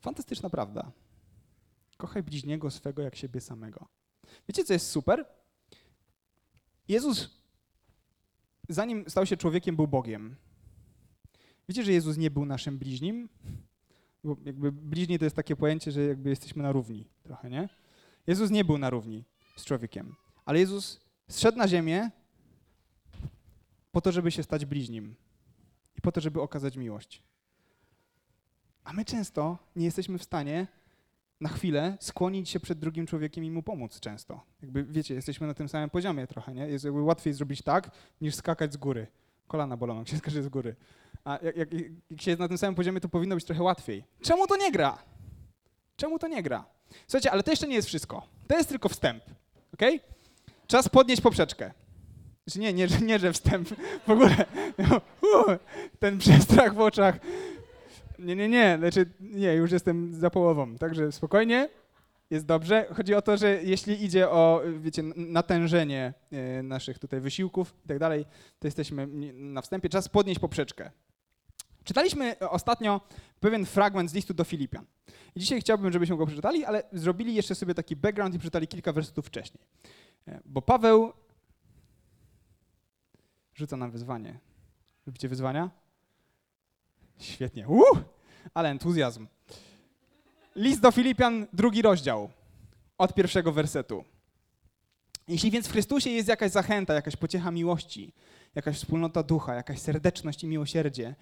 Fantastyczna 0.00 0.50
prawda. 0.50 0.92
Kochaj 1.96 2.22
bliźniego 2.22 2.70
swego 2.70 3.02
jak 3.02 3.16
siebie 3.16 3.40
samego. 3.40 3.88
Wiecie, 4.48 4.64
co 4.64 4.72
jest 4.72 4.90
super? 4.90 5.26
Jezus, 6.88 7.30
zanim 8.68 9.10
stał 9.10 9.26
się 9.26 9.36
człowiekiem, 9.36 9.76
był 9.76 9.88
Bogiem. 9.88 10.36
Wiecie, 11.68 11.84
że 11.84 11.92
Jezus 11.92 12.16
nie 12.16 12.30
był 12.30 12.44
naszym 12.44 12.78
bliźnim? 12.78 13.28
Bo 14.24 14.36
jakby 14.44 14.72
bliźni 14.72 15.18
to 15.18 15.24
jest 15.24 15.36
takie 15.36 15.56
pojęcie, 15.56 15.92
że 15.92 16.02
jakby 16.02 16.30
jesteśmy 16.30 16.62
na 16.62 16.72
równi 16.72 17.08
trochę, 17.22 17.50
nie? 17.50 17.68
Jezus 18.26 18.50
nie 18.50 18.64
był 18.64 18.78
na 18.78 18.90
równi 18.90 19.24
z 19.56 19.64
człowiekiem, 19.64 20.14
ale 20.44 20.58
Jezus 20.58 21.00
zszedł 21.28 21.58
na 21.58 21.68
ziemię 21.68 22.10
po 23.92 24.00
to, 24.00 24.12
żeby 24.12 24.30
się 24.30 24.42
stać 24.42 24.64
bliźnim 24.66 25.14
i 25.96 26.00
po 26.00 26.12
to, 26.12 26.20
żeby 26.20 26.40
okazać 26.40 26.76
miłość. 26.76 27.22
A 28.84 28.92
my 28.92 29.04
często 29.04 29.58
nie 29.76 29.84
jesteśmy 29.84 30.18
w 30.18 30.22
stanie 30.22 30.66
na 31.40 31.48
chwilę 31.48 31.96
skłonić 32.00 32.48
się 32.48 32.60
przed 32.60 32.78
drugim 32.78 33.06
człowiekiem 33.06 33.44
i 33.44 33.50
mu 33.50 33.62
pomóc 33.62 34.00
często. 34.00 34.40
Jakby, 34.62 34.84
wiecie, 34.84 35.14
jesteśmy 35.14 35.46
na 35.46 35.54
tym 35.54 35.68
samym 35.68 35.90
poziomie 35.90 36.26
trochę, 36.26 36.54
nie? 36.54 36.68
Jest 36.68 36.84
jakby 36.84 37.02
łatwiej 37.02 37.32
zrobić 37.32 37.62
tak, 37.62 37.90
niż 38.20 38.34
skakać 38.34 38.72
z 38.72 38.76
góry. 38.76 39.06
Kolana 39.48 39.76
bolą, 39.76 39.98
jak 39.98 40.08
się 40.08 40.16
skacze 40.16 40.42
z 40.42 40.48
góry. 40.48 40.76
A 41.24 41.38
jak, 41.42 41.56
jak, 41.56 41.68
jak 42.10 42.20
się 42.20 42.30
jest 42.30 42.40
na 42.40 42.48
tym 42.48 42.58
samym 42.58 42.74
poziomie, 42.74 43.00
to 43.00 43.08
powinno 43.08 43.34
być 43.34 43.44
trochę 43.44 43.62
łatwiej. 43.62 44.04
Czemu 44.22 44.46
to 44.46 44.56
nie 44.56 44.72
gra? 44.72 44.98
Czemu 45.96 46.18
to 46.18 46.28
nie 46.28 46.42
gra? 46.42 46.64
Słuchajcie, 47.06 47.32
ale 47.32 47.42
to 47.42 47.50
jeszcze 47.50 47.68
nie 47.68 47.74
jest 47.74 47.88
wszystko. 47.88 48.22
To 48.48 48.56
jest 48.56 48.68
tylko 48.68 48.88
wstęp, 48.88 49.24
ok? 49.74 49.82
Czas 50.66 50.88
podnieść 50.88 51.22
poprzeczkę. 51.22 51.72
Znaczy 52.46 52.60
nie, 52.60 52.72
nie, 52.72 52.86
nie, 53.02 53.18
że 53.18 53.32
wstęp 53.32 53.68
w 54.06 54.10
ogóle. 54.10 54.36
Ten 55.98 56.18
przestrach 56.18 56.74
w 56.74 56.80
oczach. 56.80 57.18
Nie, 58.18 58.36
nie, 58.36 58.48
nie, 58.48 58.76
znaczy 58.78 59.06
nie, 59.20 59.54
już 59.54 59.72
jestem 59.72 60.14
za 60.14 60.30
połową, 60.30 60.76
także 60.76 61.12
spokojnie, 61.12 61.68
jest 62.30 62.46
dobrze. 62.46 62.86
Chodzi 62.96 63.14
o 63.14 63.22
to, 63.22 63.36
że 63.36 63.62
jeśli 63.62 64.04
idzie 64.04 64.30
o, 64.30 64.62
wiecie, 64.80 65.02
natężenie 65.16 66.14
e, 66.32 66.62
naszych 66.62 66.98
tutaj 66.98 67.20
wysiłków 67.20 67.74
i 67.84 67.88
tak 67.88 67.98
dalej, 67.98 68.24
to 68.58 68.66
jesteśmy 68.66 69.06
na 69.32 69.62
wstępie. 69.62 69.88
Czas 69.88 70.08
podnieść 70.08 70.40
poprzeczkę. 70.40 70.90
Czytaliśmy 71.84 72.38
ostatnio 72.38 73.00
pewien 73.40 73.66
fragment 73.66 74.10
z 74.10 74.14
listu 74.14 74.34
do 74.34 74.44
Filipian. 74.44 74.84
I 75.34 75.40
dzisiaj 75.40 75.60
chciałbym, 75.60 75.92
żebyśmy 75.92 76.16
go 76.16 76.26
przeczytali, 76.26 76.64
ale 76.64 76.82
zrobili 76.92 77.34
jeszcze 77.34 77.54
sobie 77.54 77.74
taki 77.74 77.96
background 77.96 78.34
i 78.34 78.38
przeczytali 78.38 78.68
kilka 78.68 78.92
wersetów 78.92 79.26
wcześniej. 79.26 79.64
E, 80.28 80.40
bo 80.44 80.62
Paweł 80.62 81.12
rzuca 83.54 83.76
nam 83.76 83.90
wyzwanie. 83.90 84.38
Lubicie 85.06 85.28
wyzwania? 85.28 85.70
Świetnie. 87.18 87.68
Uh! 87.68 87.98
Ale 88.54 88.68
entuzjazm. 88.68 89.26
List 90.56 90.80
do 90.80 90.90
Filipian, 90.90 91.46
drugi 91.52 91.82
rozdział, 91.82 92.30
od 92.98 93.14
pierwszego 93.14 93.52
wersetu. 93.52 94.04
Jeśli 95.28 95.50
więc 95.50 95.68
w 95.68 95.72
Chrystusie 95.72 96.10
jest 96.10 96.28
jakaś 96.28 96.50
zachęta, 96.50 96.94
jakaś 96.94 97.16
pociecha 97.16 97.50
miłości, 97.50 98.12
jakaś 98.54 98.76
wspólnota 98.76 99.22
ducha, 99.22 99.54
jakaś 99.54 99.78
serdeczność 99.78 100.44
i 100.44 100.46
miłosierdzie, 100.46 101.14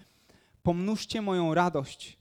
pomnóżcie 0.63 1.21
moją 1.21 1.53
radość 1.53 2.17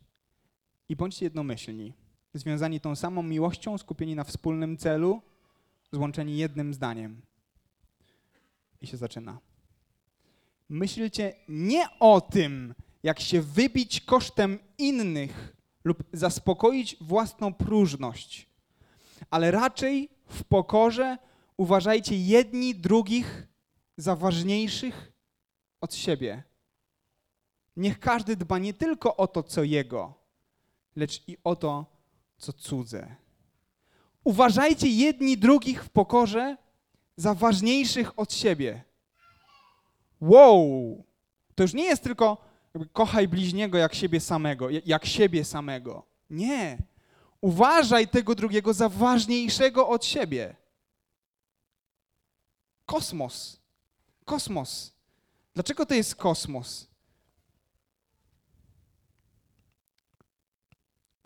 i 0.89 0.97
bądźcie 0.97 1.27
jednomyślni, 1.27 1.93
związani 2.35 2.81
tą 2.81 2.97
samą 2.97 3.23
miłością, 3.23 3.79
skupieni 3.79 4.15
na 4.15 4.25
wspólnym 4.25 4.77
celu, 4.77 5.23
złączeni 5.93 6.37
jednym 6.37 6.75
zdaniem. 6.75 7.23
I 8.81 8.87
się 8.87 8.97
zaczyna. 8.97 9.39
Myślcie 10.69 11.35
nie 11.49 11.87
o 12.01 12.21
tym, 12.21 12.75
jak 13.03 13.21
się 13.21 13.41
wybić 13.41 14.01
kosztem 14.01 14.59
innych 14.79 15.57
lub 15.85 16.05
zaspokoić 16.13 16.97
własną 17.01 17.55
próżność, 17.55 18.47
ale 19.31 19.51
raczej 19.51 20.09
w 20.27 20.45
pokorze 20.45 21.19
uważajcie 21.57 22.17
jedni 22.17 22.75
drugich 22.75 23.47
za 23.97 24.17
ważniejszych 24.17 25.13
od 25.81 25.95
siebie. 25.95 26.50
Niech 27.81 28.01
każdy 28.01 28.37
dba 28.37 28.59
nie 28.59 28.75
tylko 28.75 29.17
o 29.17 29.27
to, 29.27 29.43
co 29.43 29.63
jego, 29.65 30.15
lecz 30.97 31.29
i 31.29 31.37
o 31.45 31.57
to, 31.57 31.87
co 32.39 32.53
cudze. 32.53 33.17
Uważajcie 34.25 34.89
jedni 34.89 35.39
drugich 35.39 35.85
w 35.85 35.89
pokorze 35.89 36.57
za 37.17 37.35
ważniejszych 37.35 38.19
od 38.19 38.33
siebie. 38.33 38.85
Wow! 40.21 41.05
To 41.55 41.63
już 41.63 41.75
nie 41.75 41.85
jest 41.85 42.03
tylko 42.03 42.37
kochaj 42.93 43.29
bliźniego 43.29 43.79
jak 43.79 43.95
siebie 43.95 44.21
samego, 44.21 44.69
jak 44.71 45.07
siebie 45.07 45.45
samego. 45.45 46.03
Nie. 46.31 46.79
Uważaj 47.41 48.09
tego 48.09 48.35
drugiego 48.35 48.73
za 48.73 48.89
ważniejszego 48.89 49.89
od 49.89 50.05
siebie. 50.05 50.57
Kosmos. 52.87 53.61
Kosmos. 54.25 54.93
Dlaczego 55.55 55.87
to 55.87 55.95
jest 55.95 56.15
kosmos? 56.15 56.90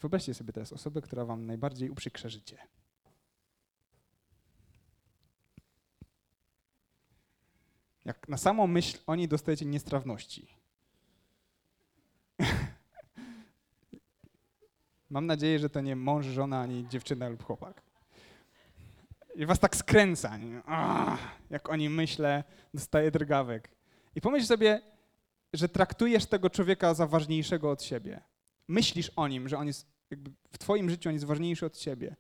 Wyobraźcie 0.05 0.35
sobie 0.35 0.53
teraz 0.53 0.73
osobę, 0.73 1.01
która 1.01 1.25
wam 1.25 1.47
najbardziej 1.47 1.91
uprzykrza 1.91 2.29
życie. 2.29 2.59
Jak 8.05 8.29
na 8.29 8.37
samą 8.37 8.67
myśl 8.67 8.99
o 9.07 9.15
niej 9.15 9.29
dostajecie 9.29 9.65
niestrawności. 9.65 10.49
Mam 15.11 15.27
nadzieję, 15.27 15.59
że 15.59 15.71
to 15.71 15.81
nie 15.81 15.97
mąż, 15.97 16.27
żona, 16.27 16.61
ani 16.61 16.89
dziewczyna 16.89 17.29
lub 17.29 17.43
chłopak. 17.45 17.83
I 19.35 19.47
was 19.47 19.59
tak 19.59 19.77
skręca. 19.77 20.37
Nie? 20.37 20.63
jak 21.51 21.71
o 21.71 21.77
nim 21.77 21.95
myślę, 21.95 22.45
dostaję 22.75 23.11
drgawek. 23.11 23.71
I 24.15 24.21
pomyśl 24.21 24.47
sobie, 24.47 24.81
że 25.53 25.69
traktujesz 25.69 26.27
tego 26.27 26.51
człowieka 26.51 26.95
za 26.95 27.07
ważniejszego 27.07 27.71
od 27.71 27.83
siebie. 27.83 28.21
Myślisz 28.69 29.11
o 29.17 29.29
nim, 29.29 29.49
że 29.49 29.59
on 29.59 29.67
jest 29.67 29.94
jakby 30.11 30.31
w 30.53 30.59
twoim 30.59 30.91
życiu 30.91 31.09
on 31.09 31.13
jest 31.13 31.25
ważniejszy 31.25 31.67
od 31.67 31.77
ciebie. 31.77 32.17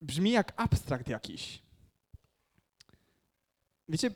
Brzmi 0.00 0.30
jak 0.30 0.52
abstrakt 0.56 1.08
jakiś. 1.08 1.62
Wiecie, 3.88 4.10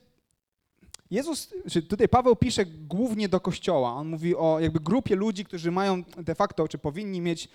Jezus, 1.10 1.54
czy 1.70 1.82
tutaj 1.82 2.08
Paweł 2.08 2.36
pisze 2.36 2.66
głównie 2.66 3.28
do 3.28 3.40
kościoła. 3.40 3.94
On 3.94 4.08
mówi 4.08 4.36
o 4.36 4.60
jakby 4.60 4.80
grupie 4.80 5.16
ludzi, 5.16 5.44
którzy 5.44 5.70
mają 5.70 6.02
de 6.02 6.34
facto, 6.34 6.68
czy 6.68 6.78
powinni 6.78 7.20
mieć 7.20 7.48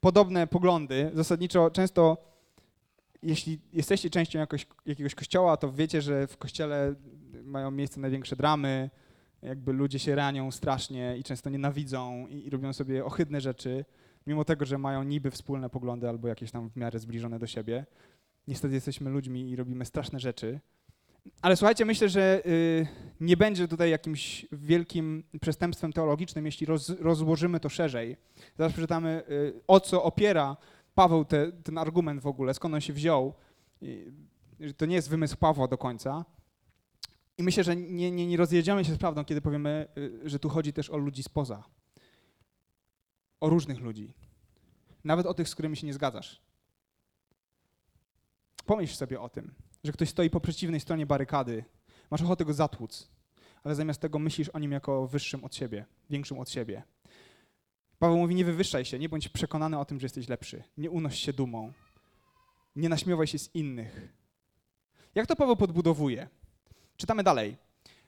podobne 0.00 0.46
poglądy. 0.46 1.10
Zasadniczo 1.14 1.70
często, 1.70 2.16
jeśli 3.22 3.60
jesteście 3.72 4.10
częścią 4.10 4.38
jakoś, 4.38 4.66
jakiegoś 4.86 5.14
kościoła, 5.14 5.56
to 5.56 5.72
wiecie, 5.72 6.02
że 6.02 6.26
w 6.26 6.36
kościele 6.36 6.94
mają 7.44 7.70
miejsce 7.70 8.00
największe 8.00 8.36
dramy, 8.36 8.90
jakby 9.42 9.72
ludzie 9.72 9.98
się 9.98 10.14
ranią 10.14 10.50
strasznie 10.50 11.16
i 11.18 11.24
często 11.24 11.50
nienawidzą 11.50 12.26
i, 12.26 12.46
i 12.46 12.50
robią 12.50 12.72
sobie 12.72 13.04
ohydne 13.04 13.40
rzeczy, 13.40 13.84
mimo 14.26 14.44
tego, 14.44 14.64
że 14.64 14.78
mają 14.78 15.02
niby 15.02 15.30
wspólne 15.30 15.70
poglądy 15.70 16.08
albo 16.08 16.28
jakieś 16.28 16.50
tam 16.50 16.70
w 16.70 16.76
miarę 16.76 16.98
zbliżone 16.98 17.38
do 17.38 17.46
siebie. 17.46 17.86
Niestety 18.48 18.74
jesteśmy 18.74 19.10
ludźmi 19.10 19.50
i 19.50 19.56
robimy 19.56 19.84
straszne 19.84 20.20
rzeczy. 20.20 20.60
Ale 21.42 21.56
słuchajcie, 21.56 21.84
myślę, 21.84 22.08
że 22.08 22.42
y, 22.46 22.86
nie 23.20 23.36
będzie 23.36 23.68
tutaj 23.68 23.90
jakimś 23.90 24.46
wielkim 24.52 25.24
przestępstwem 25.40 25.92
teologicznym, 25.92 26.46
jeśli 26.46 26.66
roz, 26.66 26.88
rozłożymy 26.88 27.60
to 27.60 27.68
szerzej. 27.68 28.16
Zaraz 28.58 28.72
przeczytamy, 28.72 29.22
y, 29.30 29.60
o 29.66 29.80
co 29.80 30.02
opiera 30.02 30.56
Paweł 30.94 31.24
te, 31.24 31.52
ten 31.52 31.78
argument 31.78 32.22
w 32.22 32.26
ogóle, 32.26 32.54
skąd 32.54 32.74
on 32.74 32.80
się 32.80 32.92
wziął. 32.92 33.34
To 34.76 34.86
nie 34.86 34.94
jest 34.94 35.10
wymysł 35.10 35.36
Pawła 35.36 35.68
do 35.68 35.78
końca. 35.78 36.24
I 37.40 37.42
myślę, 37.42 37.64
że 37.64 37.76
nie, 37.76 38.10
nie, 38.10 38.26
nie 38.26 38.36
rozjedziemy 38.36 38.84
się 38.84 38.94
z 38.94 38.98
prawdą, 38.98 39.24
kiedy 39.24 39.40
powiemy, 39.40 39.88
y, 39.98 40.28
że 40.28 40.38
tu 40.38 40.48
chodzi 40.48 40.72
też 40.72 40.90
o 40.90 40.96
ludzi 40.96 41.22
spoza. 41.22 41.64
O 43.40 43.48
różnych 43.48 43.80
ludzi. 43.80 44.14
Nawet 45.04 45.26
o 45.26 45.34
tych, 45.34 45.48
z 45.48 45.54
którymi 45.54 45.76
się 45.76 45.86
nie 45.86 45.94
zgadzasz. 45.94 46.40
Pomyśl 48.66 48.94
sobie 48.94 49.20
o 49.20 49.28
tym 49.28 49.54
że 49.84 49.92
ktoś 49.92 50.08
stoi 50.08 50.30
po 50.30 50.40
przeciwnej 50.40 50.80
stronie 50.80 51.06
barykady, 51.06 51.64
masz 52.10 52.22
ochotę 52.22 52.44
go 52.44 52.54
zatłuc, 52.54 53.10
ale 53.64 53.74
zamiast 53.74 54.00
tego 54.00 54.18
myślisz 54.18 54.48
o 54.48 54.58
nim 54.58 54.72
jako 54.72 55.06
wyższym 55.06 55.44
od 55.44 55.54
siebie, 55.54 55.86
większym 56.10 56.38
od 56.38 56.50
siebie. 56.50 56.82
Paweł 57.98 58.18
mówi: 58.18 58.34
Nie 58.34 58.44
wywyższaj 58.44 58.84
się, 58.84 58.98
nie 58.98 59.08
bądź 59.08 59.28
przekonany 59.28 59.78
o 59.78 59.84
tym, 59.84 60.00
że 60.00 60.04
jesteś 60.04 60.28
lepszy. 60.28 60.62
Nie 60.76 60.90
unoś 60.90 61.18
się 61.18 61.32
dumą. 61.32 61.72
Nie 62.76 62.88
naśmiewaj 62.88 63.26
się 63.26 63.38
z 63.38 63.54
innych. 63.54 64.08
Jak 65.14 65.26
to 65.26 65.36
Paweł 65.36 65.56
podbudowuje? 65.56 66.28
Czytamy 67.00 67.22
dalej. 67.22 67.56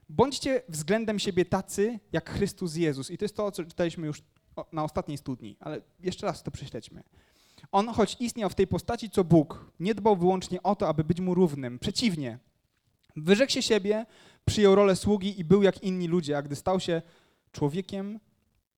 Bądźcie 0.09 0.63
względem 0.69 1.19
siebie 1.19 1.45
tacy, 1.45 1.99
jak 2.13 2.31
Chrystus 2.31 2.77
Jezus. 2.77 3.11
I 3.11 3.19
to 3.19 3.25
jest 3.25 3.37
to, 3.37 3.53
co 3.53 3.65
czytaliśmy 3.65 4.07
już 4.07 4.23
na 4.73 4.85
ostatniej 4.85 5.19
studni, 5.19 5.57
ale 5.61 5.81
jeszcze 6.01 6.27
raz 6.27 6.43
to 6.43 6.51
prześledźmy. 6.51 7.03
On, 7.73 7.89
choć 7.89 8.17
istniał 8.21 8.51
w 8.51 8.55
tej 8.55 8.67
postaci 8.67 9.11
co 9.11 9.25
Bóg, 9.25 9.73
nie 9.81 9.95
dbał 9.95 10.17
wyłącznie 10.17 10.63
o 10.63 10.77
to, 10.77 10.89
aby 10.89 11.05
być 11.05 11.21
mu 11.21 11.35
równym. 11.35 11.79
Przeciwnie, 11.79 12.39
wyrzekł 13.17 13.53
się 13.53 13.63
siebie, 13.63 14.07
przyjął 14.45 14.75
rolę 14.75 14.97
sługi 14.97 15.41
i 15.41 15.45
był 15.45 15.63
jak 15.63 15.83
inni 15.83 16.09
ludzie, 16.09 16.37
a 16.37 16.43
gdy 16.43 16.57
stał 16.57 16.81
się 16.81 17.03
człowiekiem, 17.53 18.21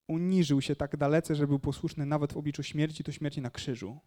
uniżył 0.08 0.60
się 0.60 0.76
tak 0.76 0.96
dalece, 0.96 1.34
że 1.34 1.46
był 1.46 1.58
posłuszny 1.58 2.06
nawet 2.06 2.32
w 2.32 2.36
obliczu 2.36 2.62
śmierci, 2.62 3.04
to 3.04 3.12
śmierci 3.12 3.40
na 3.40 3.50
krzyżu. 3.50 3.98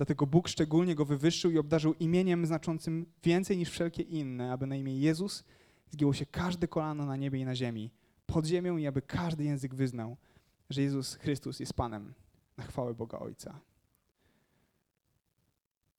Dlatego 0.00 0.26
Bóg 0.26 0.48
szczególnie 0.48 0.94
go 0.94 1.04
wywyższył 1.04 1.50
i 1.50 1.58
obdarzył 1.58 1.94
imieniem 1.94 2.46
znaczącym 2.46 3.06
więcej 3.22 3.56
niż 3.58 3.70
wszelkie 3.70 4.02
inne, 4.02 4.52
aby 4.52 4.66
na 4.66 4.76
imię 4.76 4.98
Jezus 4.98 5.44
zgięło 5.90 6.12
się 6.12 6.26
każde 6.26 6.68
kolano 6.68 7.06
na 7.06 7.16
niebie 7.16 7.38
i 7.38 7.44
na 7.44 7.54
ziemi, 7.54 7.90
pod 8.26 8.46
ziemią 8.46 8.76
i 8.76 8.86
aby 8.86 9.02
każdy 9.02 9.44
język 9.44 9.74
wyznał, 9.74 10.16
że 10.70 10.82
Jezus 10.82 11.14
Chrystus 11.14 11.60
jest 11.60 11.74
Panem, 11.74 12.14
na 12.56 12.64
chwałę 12.64 12.94
Boga 12.94 13.18
Ojca. 13.18 13.60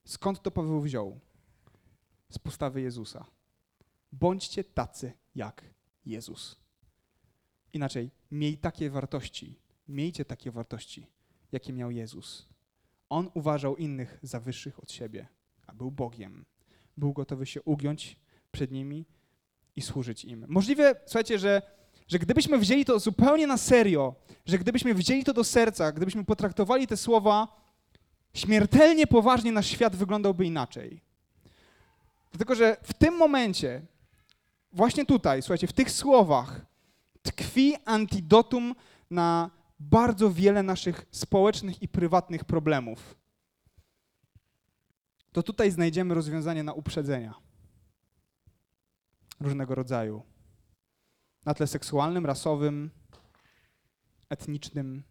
Skąd 0.06 0.42
to 0.42 0.52
Paweł 0.52 0.82
wziął? 0.82 1.20
Z 2.30 2.40
postawy 2.40 2.82
Jezusa. 2.82 3.26
Bądźcie 4.12 4.64
tacy 4.64 5.14
jak 5.36 5.64
Jezus. 6.06 6.60
Inaczej, 7.74 8.12
miej 8.32 8.58
takie 8.58 8.90
wartości, 8.90 9.60
miejcie 9.88 10.26
takie 10.26 10.52
wartości, 10.52 11.08
jakie 11.52 11.74
miał 11.74 11.92
Jezus. 11.92 12.51
On 13.12 13.30
uważał 13.34 13.78
innych 13.78 14.20
za 14.24 14.40
wyższych 14.40 14.80
od 14.80 14.92
siebie, 14.92 15.28
a 15.68 15.74
był 15.74 15.92
Bogiem. 15.92 16.46
Był 16.98 17.14
gotowy 17.14 17.46
się 17.46 17.62
ugiąć 17.62 18.20
przed 18.52 18.72
nimi 18.72 19.06
i 19.76 19.82
służyć 19.82 20.26
im. 20.26 20.46
Możliwe, 20.48 20.96
słuchajcie, 21.06 21.40
że, 21.40 21.62
że 22.08 22.20
gdybyśmy 22.20 22.58
wzięli 22.58 22.86
to 22.86 23.00
zupełnie 23.00 23.48
na 23.48 23.58
serio, 23.58 24.16
że 24.46 24.58
gdybyśmy 24.58 24.94
wzięli 24.94 25.24
to 25.24 25.34
do 25.34 25.44
serca, 25.44 25.92
gdybyśmy 25.92 26.26
potraktowali 26.26 26.88
te 26.88 26.98
słowa 26.98 27.48
śmiertelnie 28.34 29.08
poważnie, 29.08 29.52
nasz 29.52 29.68
świat 29.68 29.96
wyglądałby 29.96 30.46
inaczej. 30.46 31.02
Dlatego, 32.32 32.56
że 32.56 32.78
w 32.84 32.94
tym 32.94 33.18
momencie, 33.18 33.82
właśnie 34.74 35.06
tutaj, 35.06 35.42
słuchajcie, 35.42 35.68
w 35.68 35.74
tych 35.74 35.92
słowach 35.92 36.62
tkwi 37.22 37.76
antidotum 37.86 38.76
na 39.10 39.50
bardzo 39.82 40.32
wiele 40.32 40.64
naszych 40.64 41.06
społecznych 41.12 41.82
i 41.82 41.88
prywatnych 41.88 42.46
problemów. 42.46 43.16
To 45.32 45.44
tutaj 45.44 45.72
znajdziemy 45.72 46.14
rozwiązanie 46.14 46.64
na 46.64 46.74
uprzedzenia 46.74 47.34
różnego 49.40 49.76
rodzaju. 49.76 50.24
Na 51.46 51.54
tle 51.54 51.68
seksualnym, 51.68 52.26
rasowym, 52.26 52.90
etnicznym. 54.30 55.04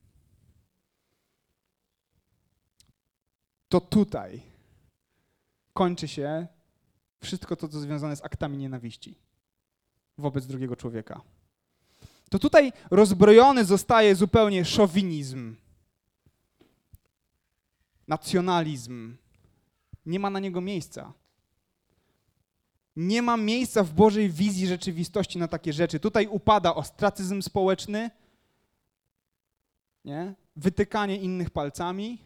To 3.69 3.81
tutaj 3.81 4.43
kończy 5.73 6.09
się 6.09 6.47
wszystko 7.21 7.57
to, 7.57 7.69
co 7.69 7.81
związane 7.81 8.17
z 8.17 8.25
aktami 8.25 8.59
nienawiści 8.59 9.19
wobec 10.19 10.47
drugiego 10.47 10.77
człowieka. 10.77 11.21
To 12.31 12.39
tutaj 12.39 12.73
rozbrojony 12.91 13.65
zostaje 13.65 14.15
zupełnie 14.15 14.65
szowinizm, 14.65 15.57
nacjonalizm. 18.09 19.17
Nie 20.07 20.19
ma 20.21 20.31
na 20.31 20.41
niego 20.41 20.61
miejsca. 20.61 21.13
Nie 22.97 23.23
ma 23.23 23.37
miejsca 23.37 23.83
w 23.83 23.93
Bożej 23.93 24.31
wizji 24.31 24.67
rzeczywistości 24.67 25.39
na 25.39 25.49
takie 25.49 25.73
rzeczy. 25.73 26.01
Tutaj 26.01 26.27
upada 26.27 26.75
ostracyzm 26.75 27.43
społeczny, 27.43 28.11
nie? 30.05 30.35
wytykanie 30.57 31.17
innych 31.17 31.51
palcami, 31.51 32.19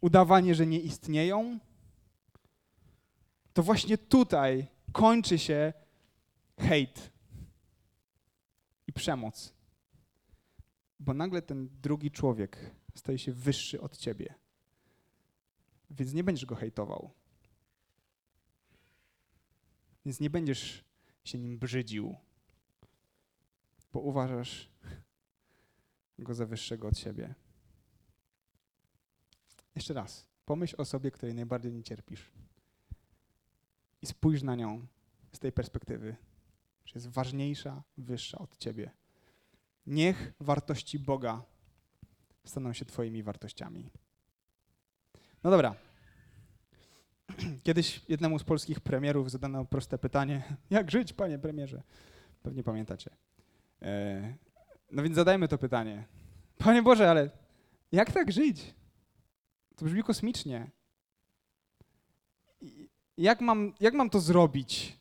udawanie, 0.00 0.54
że 0.54 0.66
nie 0.66 0.80
istnieją. 0.80 1.58
To 3.52 3.62
właśnie 3.62 3.98
tutaj 3.98 4.66
kończy 4.92 5.38
się 5.38 5.72
hejt 6.58 7.11
i 8.92 8.94
przemoc. 8.94 9.54
Bo 11.00 11.14
nagle 11.14 11.42
ten 11.42 11.68
drugi 11.82 12.10
człowiek 12.10 12.70
staje 12.94 13.18
się 13.18 13.32
wyższy 13.32 13.80
od 13.80 13.96
ciebie. 13.96 14.34
Więc 15.90 16.12
nie 16.12 16.24
będziesz 16.24 16.46
go 16.46 16.54
hejtował. 16.54 17.10
Więc 20.04 20.20
nie 20.20 20.30
będziesz 20.30 20.84
się 21.24 21.38
nim 21.38 21.58
brzydził, 21.58 22.16
bo 23.92 24.00
uważasz 24.00 24.70
go 26.18 26.34
za 26.34 26.46
wyższego 26.46 26.88
od 26.88 26.98
siebie. 26.98 27.34
Jeszcze 29.74 29.94
raz, 29.94 30.26
pomyśl 30.46 30.76
o 30.78 30.84
sobie, 30.84 31.10
której 31.10 31.34
najbardziej 31.34 31.72
nie 31.72 31.82
cierpisz. 31.82 32.30
I 34.02 34.06
spójrz 34.06 34.42
na 34.42 34.56
nią 34.56 34.86
z 35.32 35.38
tej 35.38 35.52
perspektywy, 35.52 36.16
że 36.84 36.92
jest 36.94 37.08
ważniejsza, 37.08 37.82
wyższa 37.98 38.38
od 38.38 38.58
ciebie. 38.58 38.90
Niech 39.86 40.32
wartości 40.40 40.98
Boga 40.98 41.42
staną 42.44 42.72
się 42.72 42.84
Twoimi 42.84 43.22
wartościami. 43.22 43.90
No 45.44 45.50
dobra. 45.50 45.74
Kiedyś 47.64 48.02
jednemu 48.08 48.38
z 48.38 48.44
polskich 48.44 48.80
premierów 48.80 49.30
zadano 49.30 49.64
proste 49.64 49.98
pytanie: 49.98 50.42
Jak 50.70 50.90
żyć, 50.90 51.12
panie 51.12 51.38
premierze? 51.38 51.82
Pewnie 52.42 52.62
pamiętacie. 52.62 53.10
E, 53.82 54.34
no 54.90 55.02
więc 55.02 55.14
zadajmy 55.14 55.48
to 55.48 55.58
pytanie. 55.58 56.04
Panie 56.58 56.82
Boże, 56.82 57.10
ale 57.10 57.30
jak 57.92 58.12
tak 58.12 58.32
żyć? 58.32 58.74
To 59.76 59.84
brzmi 59.84 60.02
kosmicznie. 60.02 60.70
Jak 63.16 63.40
mam, 63.40 63.74
jak 63.80 63.94
mam 63.94 64.10
to 64.10 64.20
zrobić, 64.20 64.98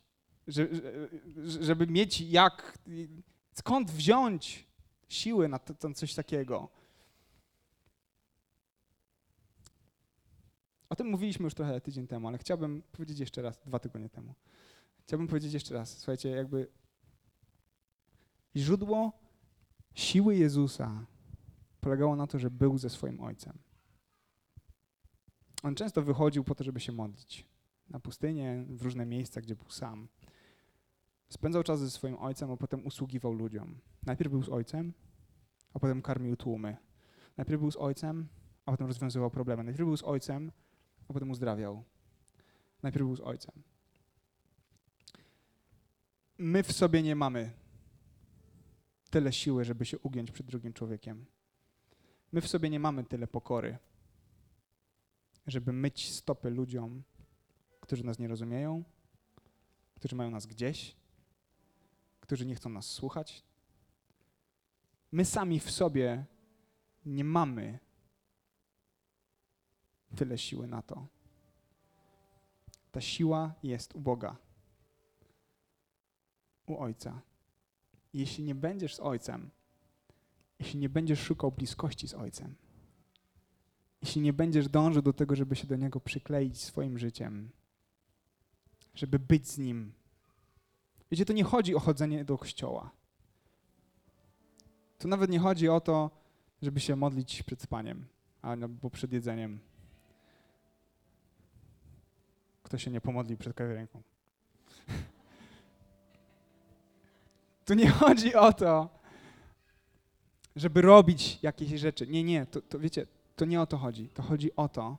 żeby 1.60 1.88
mieć 1.88 2.21
jak, 2.21 2.77
skąd 3.54 3.91
wziąć 3.91 4.67
siły 5.10 5.47
na 5.47 5.60
to 5.60 5.93
coś 5.93 6.13
takiego? 6.13 6.69
O 10.89 10.95
tym 10.95 11.08
mówiliśmy 11.08 11.43
już 11.43 11.54
trochę 11.54 11.82
tydzień 11.82 12.08
temu, 12.08 12.27
ale 12.27 12.38
chciałbym 12.38 12.82
powiedzieć 12.91 13.19
jeszcze 13.19 13.41
raz, 13.41 13.60
dwa 13.65 13.80
tygodnie 13.80 14.10
temu. 14.10 14.36
Chciałbym 15.04 15.27
powiedzieć 15.27 15.54
jeszcze 15.54 15.73
raz, 15.73 15.97
słuchajcie, 15.97 16.30
jakby 16.30 16.67
źródło 18.56 19.19
siły 19.93 20.36
Jezusa 20.36 21.06
polegało 21.82 22.15
na 22.15 22.27
to, 22.27 22.39
że 22.39 22.51
był 22.51 22.77
ze 22.77 22.89
swoim 22.89 23.21
Ojcem. 23.21 23.58
On 25.63 25.75
często 25.75 26.01
wychodził 26.01 26.43
po 26.43 26.56
to, 26.56 26.63
żeby 26.63 26.80
się 26.80 26.91
modlić. 26.91 27.45
Na 27.89 27.99
pustynię, 27.99 28.65
w 28.69 28.82
różne 28.82 29.06
miejsca, 29.06 29.41
gdzie 29.41 29.56
był 29.56 29.69
sam. 29.69 30.08
Spędzał 31.32 31.63
czas 31.63 31.80
ze 31.80 31.91
swoim 31.91 32.17
ojcem, 32.20 32.52
a 32.52 32.58
potem 32.58 32.86
usługiwał 32.86 33.34
ludziom. 33.34 33.80
Najpierw 34.06 34.32
był 34.32 34.44
z 34.44 34.50
ojcem, 34.50 34.94
a 35.74 35.80
potem 35.80 36.02
karmił 36.02 36.36
tłumy. 36.36 36.78
Najpierw 37.38 37.60
był 37.60 37.72
z 37.72 37.78
ojcem, 37.78 38.28
a 38.65 38.72
potem 38.72 38.88
rozwiązywał 38.88 39.32
problemy. 39.32 39.63
Najpierw 39.63 39.88
był 39.88 39.98
z 39.98 40.04
ojcem, 40.04 40.52
a 41.08 41.13
potem 41.13 41.32
uzdrawiał. 41.32 41.84
Najpierw 42.84 43.06
był 43.06 43.15
z 43.15 43.19
ojcem. 43.19 43.63
My 46.38 46.63
w 46.63 46.71
sobie 46.71 47.04
nie 47.04 47.15
mamy 47.15 47.52
tyle 49.10 49.34
siły, 49.34 49.65
żeby 49.65 49.86
się 49.86 50.00
ugiąć 50.00 50.32
przed 50.32 50.46
drugim 50.46 50.73
człowiekiem. 50.73 51.25
My 52.32 52.42
w 52.42 52.48
sobie 52.48 52.69
nie 52.69 52.79
mamy 52.79 53.04
tyle 53.04 53.27
pokory, 53.27 53.77
żeby 55.48 55.73
myć 55.73 56.12
stopy 56.12 56.50
ludziom, 56.50 57.04
którzy 57.79 58.04
nas 58.04 58.19
nie 58.19 58.27
rozumieją, 58.27 58.84
którzy 59.96 60.15
mają 60.15 60.32
nas 60.32 60.46
gdzieś, 60.46 61.00
którzy 62.32 62.46
nie 62.46 62.56
chcą 62.56 62.69
nas 62.69 62.86
słuchać. 62.86 63.44
My 65.12 65.25
sami 65.25 65.60
w 65.60 65.71
sobie 65.71 66.25
nie 67.06 67.23
mamy 67.23 67.79
tyle 70.15 70.38
siły 70.38 70.67
na 70.67 70.82
to. 70.82 71.08
Ta 72.92 73.02
siła 73.02 73.54
jest 73.63 73.96
u 73.96 74.00
Boga, 74.00 74.36
u 76.65 76.77
Ojca. 76.77 77.21
Jeśli 78.13 78.44
nie 78.44 78.56
będziesz 78.56 78.96
z 78.96 79.00
Ojcem, 79.00 79.50
jeśli 80.60 80.79
nie 80.79 80.90
będziesz 80.90 81.19
szukał 81.19 81.52
bliskości 81.52 82.08
z 82.08 82.13
Ojcem, 82.13 82.56
jeśli 84.02 84.21
nie 84.21 84.34
będziesz 84.34 84.69
dążył 84.69 85.02
do 85.02 85.13
tego, 85.13 85.36
żeby 85.36 85.56
się 85.56 85.67
do 85.67 85.75
Niego 85.75 86.00
przykleić 86.00 86.62
swoim 86.62 87.00
życiem, 87.00 87.50
żeby 88.94 89.19
być 89.19 89.48
z 89.48 89.58
Nim, 89.58 89.94
Wiecie, 91.12 91.26
to 91.26 91.34
nie 91.34 91.44
chodzi 91.44 91.76
o 91.76 91.80
chodzenie 91.80 92.26
do 92.26 92.38
kościoła. 92.38 92.92
Tu 95.00 95.08
nawet 95.08 95.30
nie 95.30 95.40
chodzi 95.40 95.70
o 95.70 95.82
to, 95.82 96.12
żeby 96.62 96.80
się 96.80 96.96
modlić 96.96 97.44
przed 97.44 97.62
spaniem 97.62 98.08
albo 98.42 98.90
przed 98.90 99.14
jedzeniem. 99.14 99.60
Kto 102.64 102.78
się 102.78 102.92
nie 102.92 103.02
pomodlił 103.02 103.38
przed 103.38 103.54
kawiarenką? 103.54 104.02
Tu 107.66 107.74
nie 107.74 107.90
chodzi 107.90 108.36
o 108.36 108.54
to, 108.54 108.90
żeby 110.56 110.82
robić 110.82 111.40
jakieś 111.42 111.80
rzeczy. 111.80 112.08
Nie, 112.08 112.24
nie, 112.24 112.46
to, 112.46 112.62
to 112.62 112.80
wiecie, 112.80 113.08
to 113.36 113.46
nie 113.46 113.62
o 113.62 113.66
to 113.66 113.78
chodzi. 113.78 114.10
To 114.10 114.24
chodzi 114.24 114.56
o 114.56 114.70
to, 114.70 114.98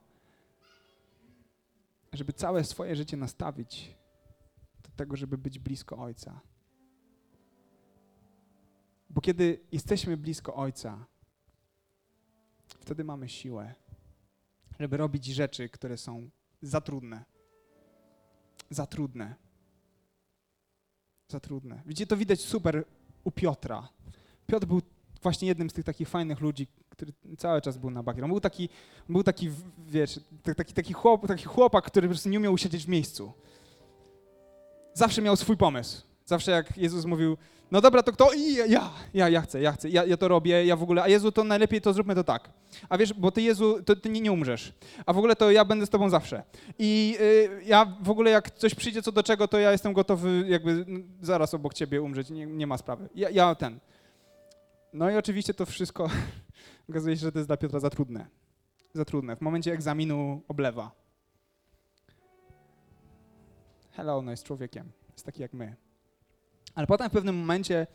żeby 2.13 2.33
całe 2.33 2.63
swoje 2.63 2.95
życie 2.95 3.17
nastawić 3.17 3.95
tego, 4.95 5.15
żeby 5.17 5.37
być 5.37 5.59
blisko 5.59 5.97
Ojca. 5.97 6.41
Bo 9.09 9.21
kiedy 9.21 9.59
jesteśmy 9.71 10.17
blisko 10.17 10.55
Ojca, 10.55 11.05
wtedy 12.79 13.03
mamy 13.03 13.29
siłę, 13.29 13.75
żeby 14.79 14.97
robić 14.97 15.25
rzeczy, 15.25 15.69
które 15.69 15.97
są 15.97 16.29
za 16.61 16.81
trudne. 16.81 17.25
Za 18.69 18.85
trudne. 18.85 19.35
Za 21.27 21.39
trudne. 21.39 21.81
Widzicie, 21.85 22.07
to 22.07 22.17
widać 22.17 22.41
super 22.41 22.85
u 23.23 23.31
Piotra. 23.31 23.89
Piotr 24.47 24.67
był 24.67 24.81
właśnie 25.21 25.47
jednym 25.47 25.69
z 25.69 25.73
tych 25.73 25.85
takich 25.85 26.09
fajnych 26.09 26.41
ludzi, 26.41 26.67
który 26.89 27.13
cały 27.37 27.61
czas 27.61 27.77
był 27.77 27.89
na 27.89 28.03
bakier. 28.03 28.23
On 28.23 28.29
był 28.29 28.39
taki, 28.39 28.69
był 29.09 29.23
taki 29.23 29.49
wiesz, 29.87 30.19
taki, 30.57 30.73
taki, 30.73 30.93
chłop, 30.93 31.27
taki 31.27 31.43
chłopak, 31.43 31.85
który 31.85 32.07
po 32.07 32.11
prostu 32.11 32.29
nie 32.29 32.39
umiał 32.39 32.53
usiedzieć 32.53 32.85
w 32.85 32.89
miejscu. 32.89 33.33
Zawsze 34.93 35.21
miał 35.21 35.35
swój 35.35 35.57
pomysł. 35.57 36.01
Zawsze 36.25 36.51
jak 36.51 36.77
Jezus 36.77 37.05
mówił, 37.05 37.37
no 37.71 37.81
dobra, 37.81 38.03
to 38.03 38.11
kto? 38.11 38.33
I 38.33 38.53
ja, 38.53 38.89
ja, 39.13 39.29
ja 39.29 39.41
chcę, 39.41 39.61
ja 39.61 39.71
chcę, 39.71 39.89
ja, 39.89 40.05
ja 40.05 40.17
to 40.17 40.27
robię, 40.27 40.65
ja 40.65 40.75
w 40.75 40.83
ogóle, 40.83 41.03
a 41.03 41.07
Jezu, 41.07 41.31
to 41.31 41.43
najlepiej 41.43 41.81
to 41.81 41.93
zróbmy 41.93 42.15
to 42.15 42.23
tak. 42.23 42.49
A 42.89 42.97
wiesz, 42.97 43.13
bo 43.13 43.31
ty 43.31 43.41
Jezu, 43.41 43.83
to 43.83 43.95
ty 43.95 44.09
nie, 44.09 44.21
nie 44.21 44.31
umrzesz. 44.31 44.73
A 45.05 45.13
w 45.13 45.17
ogóle 45.17 45.35
to 45.35 45.51
ja 45.51 45.65
będę 45.65 45.85
z 45.85 45.89
tobą 45.89 46.09
zawsze. 46.09 46.43
I 46.79 47.17
y, 47.21 47.63
ja 47.65 47.97
w 48.01 48.09
ogóle 48.09 48.31
jak 48.31 48.51
coś 48.51 48.75
przyjdzie 48.75 49.01
co 49.01 49.11
do 49.11 49.23
czego, 49.23 49.47
to 49.47 49.59
ja 49.59 49.71
jestem 49.71 49.93
gotowy 49.93 50.45
jakby 50.47 50.85
zaraz 51.21 51.53
obok 51.53 51.73
ciebie 51.73 52.01
umrzeć, 52.01 52.29
nie, 52.29 52.45
nie 52.45 52.67
ma 52.67 52.77
sprawy. 52.77 53.09
Ja, 53.15 53.29
ja 53.29 53.55
ten. 53.55 53.79
No 54.93 55.09
i 55.11 55.15
oczywiście 55.15 55.53
to 55.53 55.65
wszystko 55.65 56.09
okazuje 56.89 57.15
się, 57.15 57.21
że 57.21 57.31
to 57.31 57.39
jest 57.39 57.49
dla 57.49 57.57
Piotra 57.57 57.79
za 57.79 57.89
trudne. 57.89 58.27
Za 58.93 59.05
trudne. 59.05 59.35
W 59.35 59.41
momencie 59.41 59.73
egzaminu 59.73 60.41
oblewa. 60.47 61.02
Hello, 63.95 64.21
no 64.21 64.31
jest 64.31 64.43
człowiekiem. 64.43 64.91
Jest 65.13 65.25
taki 65.25 65.41
jak 65.41 65.53
my. 65.53 65.75
Ale 66.75 66.87
potem 66.87 67.09
w 67.09 67.11
pewnym 67.13 67.35
momencie, 67.35 67.87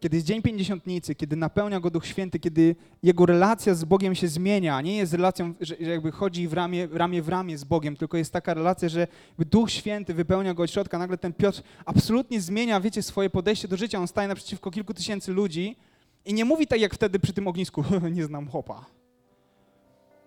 kiedy 0.00 0.16
jest 0.16 0.26
Dzień 0.26 0.42
Pięćdziesiątnicy, 0.42 1.14
kiedy 1.14 1.36
napełnia 1.36 1.80
go 1.80 1.90
Duch 1.90 2.06
Święty, 2.06 2.38
kiedy 2.38 2.76
jego 3.02 3.26
relacja 3.26 3.74
z 3.74 3.84
Bogiem 3.84 4.14
się 4.14 4.28
zmienia, 4.28 4.80
nie 4.80 4.96
jest 4.96 5.12
relacją, 5.12 5.54
że, 5.60 5.74
że 5.80 5.90
jakby 5.90 6.12
chodzi 6.12 6.48
w 6.48 6.52
ramię, 6.52 6.88
ramię 6.92 7.22
w 7.22 7.28
ramię 7.28 7.58
z 7.58 7.64
Bogiem, 7.64 7.96
tylko 7.96 8.16
jest 8.16 8.32
taka 8.32 8.54
relacja, 8.54 8.88
że 8.88 9.06
Duch 9.38 9.70
Święty 9.70 10.14
wypełnia 10.14 10.54
go 10.54 10.62
od 10.62 10.70
środka, 10.70 10.98
nagle 10.98 11.18
ten 11.18 11.32
Piotr 11.32 11.62
absolutnie 11.84 12.40
zmienia, 12.40 12.80
wiecie, 12.80 13.02
swoje 13.02 13.30
podejście 13.30 13.68
do 13.68 13.76
życia. 13.76 13.98
On 13.98 14.08
staje 14.08 14.28
naprzeciwko 14.28 14.70
kilku 14.70 14.94
tysięcy 14.94 15.32
ludzi 15.32 15.76
i 16.24 16.34
nie 16.34 16.44
mówi 16.44 16.66
tak 16.66 16.80
jak 16.80 16.94
wtedy 16.94 17.18
przy 17.18 17.32
tym 17.32 17.48
ognisku, 17.48 17.84
nie 18.12 18.24
znam 18.24 18.48
chłopa. 18.48 18.86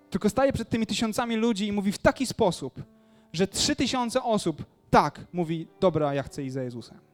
Tylko 0.09 0.30
staje 0.30 0.53
przed 0.53 0.70
tymi 0.70 0.86
tysiącami 0.86 1.36
ludzi 1.36 1.68
i 1.68 1.72
mówi 1.72 1.91
w 1.91 1.97
taki 1.97 2.26
sposób, 2.26 2.82
że 3.34 3.47
trzy 3.47 3.75
tysiące 3.75 4.23
osób 4.23 4.65
tak 4.89 5.25
mówi, 5.34 5.67
dobra, 5.80 6.13
ja 6.13 6.23
chcę 6.23 6.43
iść 6.43 6.53
za 6.53 6.63
Jezusem 6.63 7.07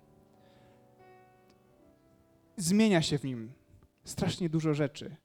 zmienia 2.57 3.01
się 3.01 3.17
w 3.17 3.23
nim 3.23 3.51
strasznie 4.03 4.49
dużo 4.49 4.73
rzeczy. 4.73 5.15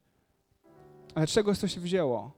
Ale 1.14 1.26
czego 1.26 1.54
to 1.54 1.68
się 1.68 1.80
wzięło? 1.80 2.32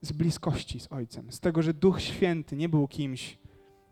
Z 0.00 0.12
bliskości 0.12 0.80
z 0.80 0.92
Ojcem, 0.92 1.32
z 1.32 1.40
tego, 1.40 1.62
że 1.62 1.74
Duch 1.74 2.00
Święty 2.00 2.56
nie 2.56 2.68
był 2.68 2.88
kimś 2.88 3.38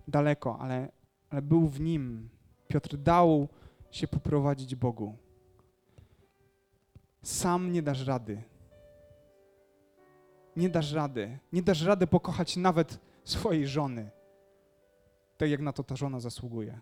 daleko, 0.08 0.58
ale, 0.58 0.92
ale 1.30 1.42
był 1.42 1.66
w 1.68 1.80
nim. 1.80 2.28
Piotr 2.68 2.96
dał 2.96 3.48
się 3.90 4.08
poprowadzić 4.08 4.76
Bogu. 4.76 5.16
Sam 7.22 7.72
nie 7.72 7.82
dasz 7.82 8.06
rady. 8.06 8.42
Nie 10.56 10.68
dasz 10.68 10.92
rady. 10.92 11.38
Nie 11.52 11.62
dasz 11.62 11.82
rady 11.82 12.06
pokochać 12.06 12.56
nawet 12.56 12.98
swojej 13.24 13.66
żony, 13.66 14.10
tak 15.36 15.50
jak 15.50 15.60
na 15.60 15.72
to 15.72 15.84
ta 15.84 15.96
żona 15.96 16.20
zasługuje. 16.20 16.80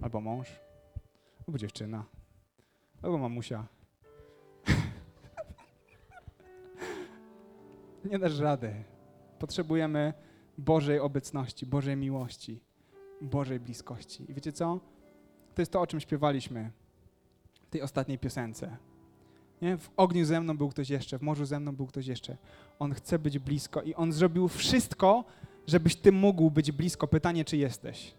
Albo 0.00 0.20
mąż 0.20 0.60
albo 1.48 1.58
dziewczyna, 1.58 2.04
albo 3.02 3.18
mamusia. 3.18 3.66
Nie 8.10 8.18
dasz 8.18 8.38
rady. 8.38 8.84
Potrzebujemy 9.38 10.14
Bożej 10.58 10.98
obecności, 10.98 11.66
Bożej 11.66 11.96
miłości, 11.96 12.60
Bożej 13.20 13.60
bliskości. 13.60 14.30
I 14.30 14.34
wiecie 14.34 14.52
co? 14.52 14.80
To 15.54 15.62
jest 15.62 15.72
to, 15.72 15.80
o 15.80 15.86
czym 15.86 16.00
śpiewaliśmy 16.00 16.70
w 17.66 17.70
tej 17.70 17.82
ostatniej 17.82 18.18
piosence. 18.18 18.76
Nie? 19.62 19.78
W 19.78 19.90
ogniu 19.96 20.24
ze 20.24 20.40
mną 20.40 20.56
był 20.56 20.68
ktoś 20.68 20.90
jeszcze, 20.90 21.18
w 21.18 21.22
morzu 21.22 21.44
ze 21.44 21.60
mną 21.60 21.76
był 21.76 21.86
ktoś 21.86 22.06
jeszcze. 22.06 22.36
On 22.78 22.94
chce 22.94 23.18
być 23.18 23.38
blisko 23.38 23.82
i 23.82 23.94
on 23.94 24.12
zrobił 24.12 24.48
wszystko, 24.48 25.24
żebyś 25.66 25.96
ty 25.96 26.12
mógł 26.12 26.50
być 26.50 26.72
blisko. 26.72 27.08
Pytanie, 27.08 27.44
czy 27.44 27.56
jesteś. 27.56 28.14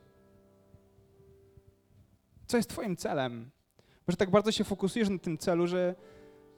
Co 2.48 2.58
jest 2.58 2.70
Twoim 2.70 2.98
celem? 2.98 3.50
Może 4.08 4.18
tak 4.18 4.30
bardzo 4.30 4.52
się 4.52 4.64
fokusujesz 4.64 5.10
na 5.10 5.18
tym 5.18 5.38
celu, 5.38 5.68
że, 5.68 5.96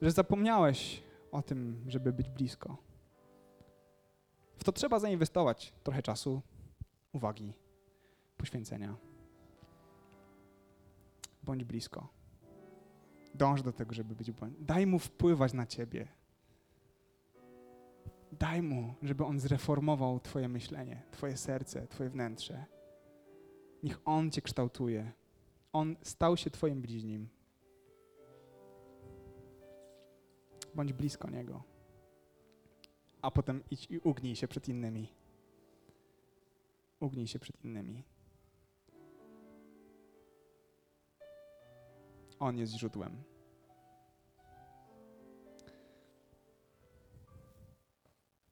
że 0.02 0.12
zapomniałeś 0.12 1.04
o 1.32 1.42
tym, 1.42 1.84
żeby 1.88 2.14
być 2.14 2.30
blisko. 2.30 2.78
W 4.58 4.64
to 4.64 4.72
trzeba 4.72 5.00
zainwestować 5.00 5.74
trochę 5.84 6.02
czasu, 6.02 6.42
uwagi, 7.14 7.54
poświęcenia. 8.38 8.96
Bądź 11.44 11.64
blisko. 11.64 12.15
Dąż 13.38 13.62
do 13.62 13.74
tego, 13.74 13.94
żeby 13.94 14.16
być 14.16 14.32
blisko. 14.32 14.56
Daj 14.60 14.88
mu 14.88 15.00
wpływać 15.00 15.54
na 15.54 15.66
ciebie. 15.66 16.08
Daj 18.32 18.62
mu, 18.62 18.94
żeby 19.02 19.26
on 19.26 19.40
zreformował 19.40 20.20
Twoje 20.20 20.48
myślenie, 20.48 21.04
Twoje 21.12 21.38
serce, 21.38 21.88
Twoje 21.88 22.10
wnętrze. 22.10 22.66
Niech 23.84 24.00
on 24.06 24.32
Cię 24.32 24.42
kształtuje. 24.42 25.12
On 25.74 25.96
stał 26.02 26.38
się 26.38 26.50
Twoim 26.50 26.82
bliźnim. 26.82 27.30
Bądź 30.76 30.94
blisko 30.94 31.30
Niego. 31.30 31.64
A 33.22 33.32
potem 33.32 33.64
idź 33.72 33.88
i 33.92 34.00
ugnij 34.00 34.36
się 34.36 34.48
przed 34.48 34.70
innymi. 34.70 35.14
Ugnij 37.00 37.28
się 37.28 37.40
przed 37.40 37.64
innymi. 37.64 38.04
On 42.40 42.58
jest 42.58 42.74
źródłem. 42.74 43.24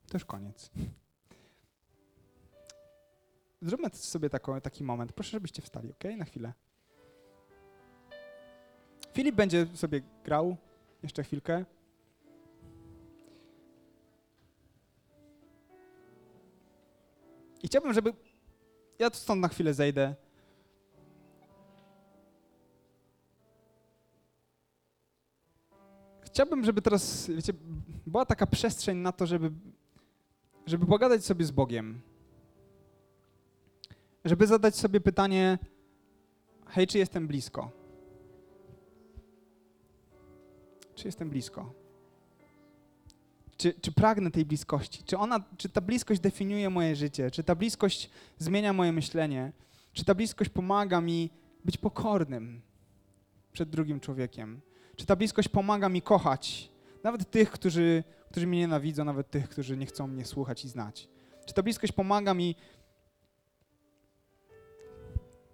To 0.08 0.16
już 0.16 0.24
koniec. 0.24 0.70
Zróbmy 3.62 3.90
sobie 3.90 4.30
taki 4.62 4.84
moment. 4.84 5.12
Proszę, 5.12 5.30
żebyście 5.30 5.62
wstali, 5.62 5.92
ok? 5.92 6.04
Na 6.16 6.24
chwilę. 6.24 6.52
Filip 9.12 9.34
będzie 9.34 9.66
sobie 9.74 10.02
grał 10.24 10.56
jeszcze 11.02 11.24
chwilkę. 11.24 11.64
I 17.62 17.66
chciałbym, 17.66 17.92
żeby. 17.92 18.12
Ja 18.98 19.10
tu 19.10 19.16
stąd 19.16 19.40
na 19.40 19.48
chwilę 19.48 19.74
zejdę. 19.74 20.14
Chciałbym, 26.34 26.64
żeby 26.64 26.82
teraz, 26.82 27.30
wiecie, 27.30 27.52
była 28.06 28.26
taka 28.26 28.46
przestrzeń 28.46 28.98
na 28.98 29.12
to, 29.12 29.26
żeby, 29.26 29.52
żeby 30.66 30.86
pogadać 30.86 31.24
sobie 31.24 31.44
z 31.44 31.50
Bogiem. 31.50 32.00
Żeby 34.24 34.46
zadać 34.46 34.76
sobie 34.76 35.00
pytanie: 35.00 35.58
hej, 36.66 36.86
czy 36.86 36.98
jestem 36.98 37.26
blisko? 37.26 37.70
Czy 40.94 41.08
jestem 41.08 41.30
blisko? 41.30 41.72
Czy, 43.56 43.74
czy 43.74 43.92
pragnę 43.92 44.30
tej 44.30 44.44
bliskości? 44.44 45.02
Czy, 45.04 45.18
ona, 45.18 45.40
czy 45.56 45.68
ta 45.68 45.80
bliskość 45.80 46.20
definiuje 46.20 46.70
moje 46.70 46.96
życie? 46.96 47.30
Czy 47.30 47.44
ta 47.44 47.54
bliskość 47.54 48.10
zmienia 48.38 48.72
moje 48.72 48.92
myślenie? 48.92 49.52
Czy 49.92 50.04
ta 50.04 50.14
bliskość 50.14 50.50
pomaga 50.50 51.00
mi 51.00 51.30
być 51.64 51.76
pokornym 51.76 52.60
przed 53.52 53.70
drugim 53.70 54.00
człowiekiem? 54.00 54.60
Czy 54.96 55.06
ta 55.06 55.16
bliskość 55.16 55.48
pomaga 55.48 55.88
mi 55.88 56.02
kochać 56.02 56.70
nawet 57.02 57.30
tych, 57.30 57.50
którzy, 57.50 58.04
którzy 58.30 58.46
mnie 58.46 58.58
nienawidzą, 58.58 59.04
nawet 59.04 59.30
tych, 59.30 59.48
którzy 59.48 59.76
nie 59.76 59.86
chcą 59.86 60.06
mnie 60.06 60.24
słuchać 60.24 60.64
i 60.64 60.68
znać? 60.68 61.08
Czy 61.46 61.54
ta 61.54 61.62
bliskość 61.62 61.92
pomaga 61.92 62.34
mi 62.34 62.56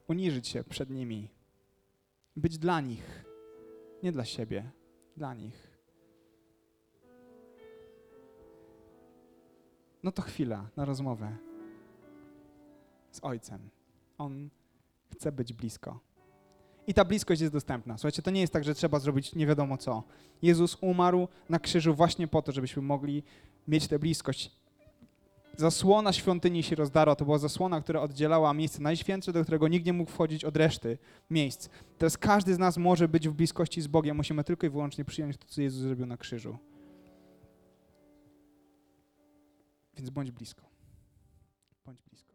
uniżyć 0.08 0.48
się 0.48 0.64
przed 0.64 0.90
nimi, 0.90 1.30
być 2.36 2.58
dla 2.58 2.80
nich, 2.80 3.24
nie 4.02 4.12
dla 4.12 4.24
siebie, 4.24 4.70
dla 5.16 5.34
nich. 5.34 5.70
No 10.02 10.12
to 10.12 10.22
chwila 10.22 10.68
na 10.76 10.84
rozmowę 10.84 11.36
z 13.10 13.24
Ojcem. 13.24 13.70
On 14.18 14.50
chce 15.12 15.32
być 15.32 15.52
blisko. 15.52 16.00
I 16.90 16.94
ta 16.94 17.04
bliskość 17.04 17.40
jest 17.40 17.52
dostępna. 17.52 17.98
Słuchajcie, 17.98 18.22
to 18.22 18.30
nie 18.30 18.40
jest 18.40 18.52
tak, 18.52 18.64
że 18.64 18.74
trzeba 18.74 18.98
zrobić 18.98 19.34
nie 19.34 19.46
wiadomo 19.46 19.76
co. 19.78 20.02
Jezus 20.42 20.76
umarł 20.80 21.28
na 21.48 21.58
krzyżu 21.58 21.94
właśnie 21.94 22.28
po 22.28 22.42
to, 22.42 22.52
żebyśmy 22.52 22.82
mogli 22.82 23.22
mieć 23.68 23.88
tę 23.88 23.98
bliskość. 23.98 24.50
Zasłona 25.56 26.12
świątyni 26.12 26.62
się 26.62 26.76
rozdarła. 26.76 27.16
To 27.16 27.24
była 27.24 27.38
zasłona, 27.38 27.80
która 27.80 28.00
oddzielała 28.00 28.54
miejsce 28.54 28.82
najświętsze, 28.82 29.32
do 29.32 29.42
którego 29.42 29.68
nikt 29.68 29.86
nie 29.86 29.92
mógł 29.92 30.10
wchodzić 30.10 30.44
od 30.44 30.56
reszty 30.56 30.98
miejsc. 31.30 31.68
Teraz 31.98 32.18
każdy 32.18 32.54
z 32.54 32.58
nas 32.58 32.76
może 32.76 33.08
być 33.08 33.28
w 33.28 33.32
bliskości 33.32 33.82
z 33.82 33.86
Bogiem. 33.86 34.16
Musimy 34.16 34.44
tylko 34.44 34.66
i 34.66 34.70
wyłącznie 34.70 35.04
przyjąć 35.04 35.36
to, 35.36 35.46
co 35.48 35.62
Jezus 35.62 35.82
zrobił 35.82 36.06
na 36.06 36.16
krzyżu. 36.16 36.58
Więc 39.96 40.10
bądź 40.10 40.30
blisko. 40.30 40.62
Bądź 41.86 42.02
blisko. 42.02 42.29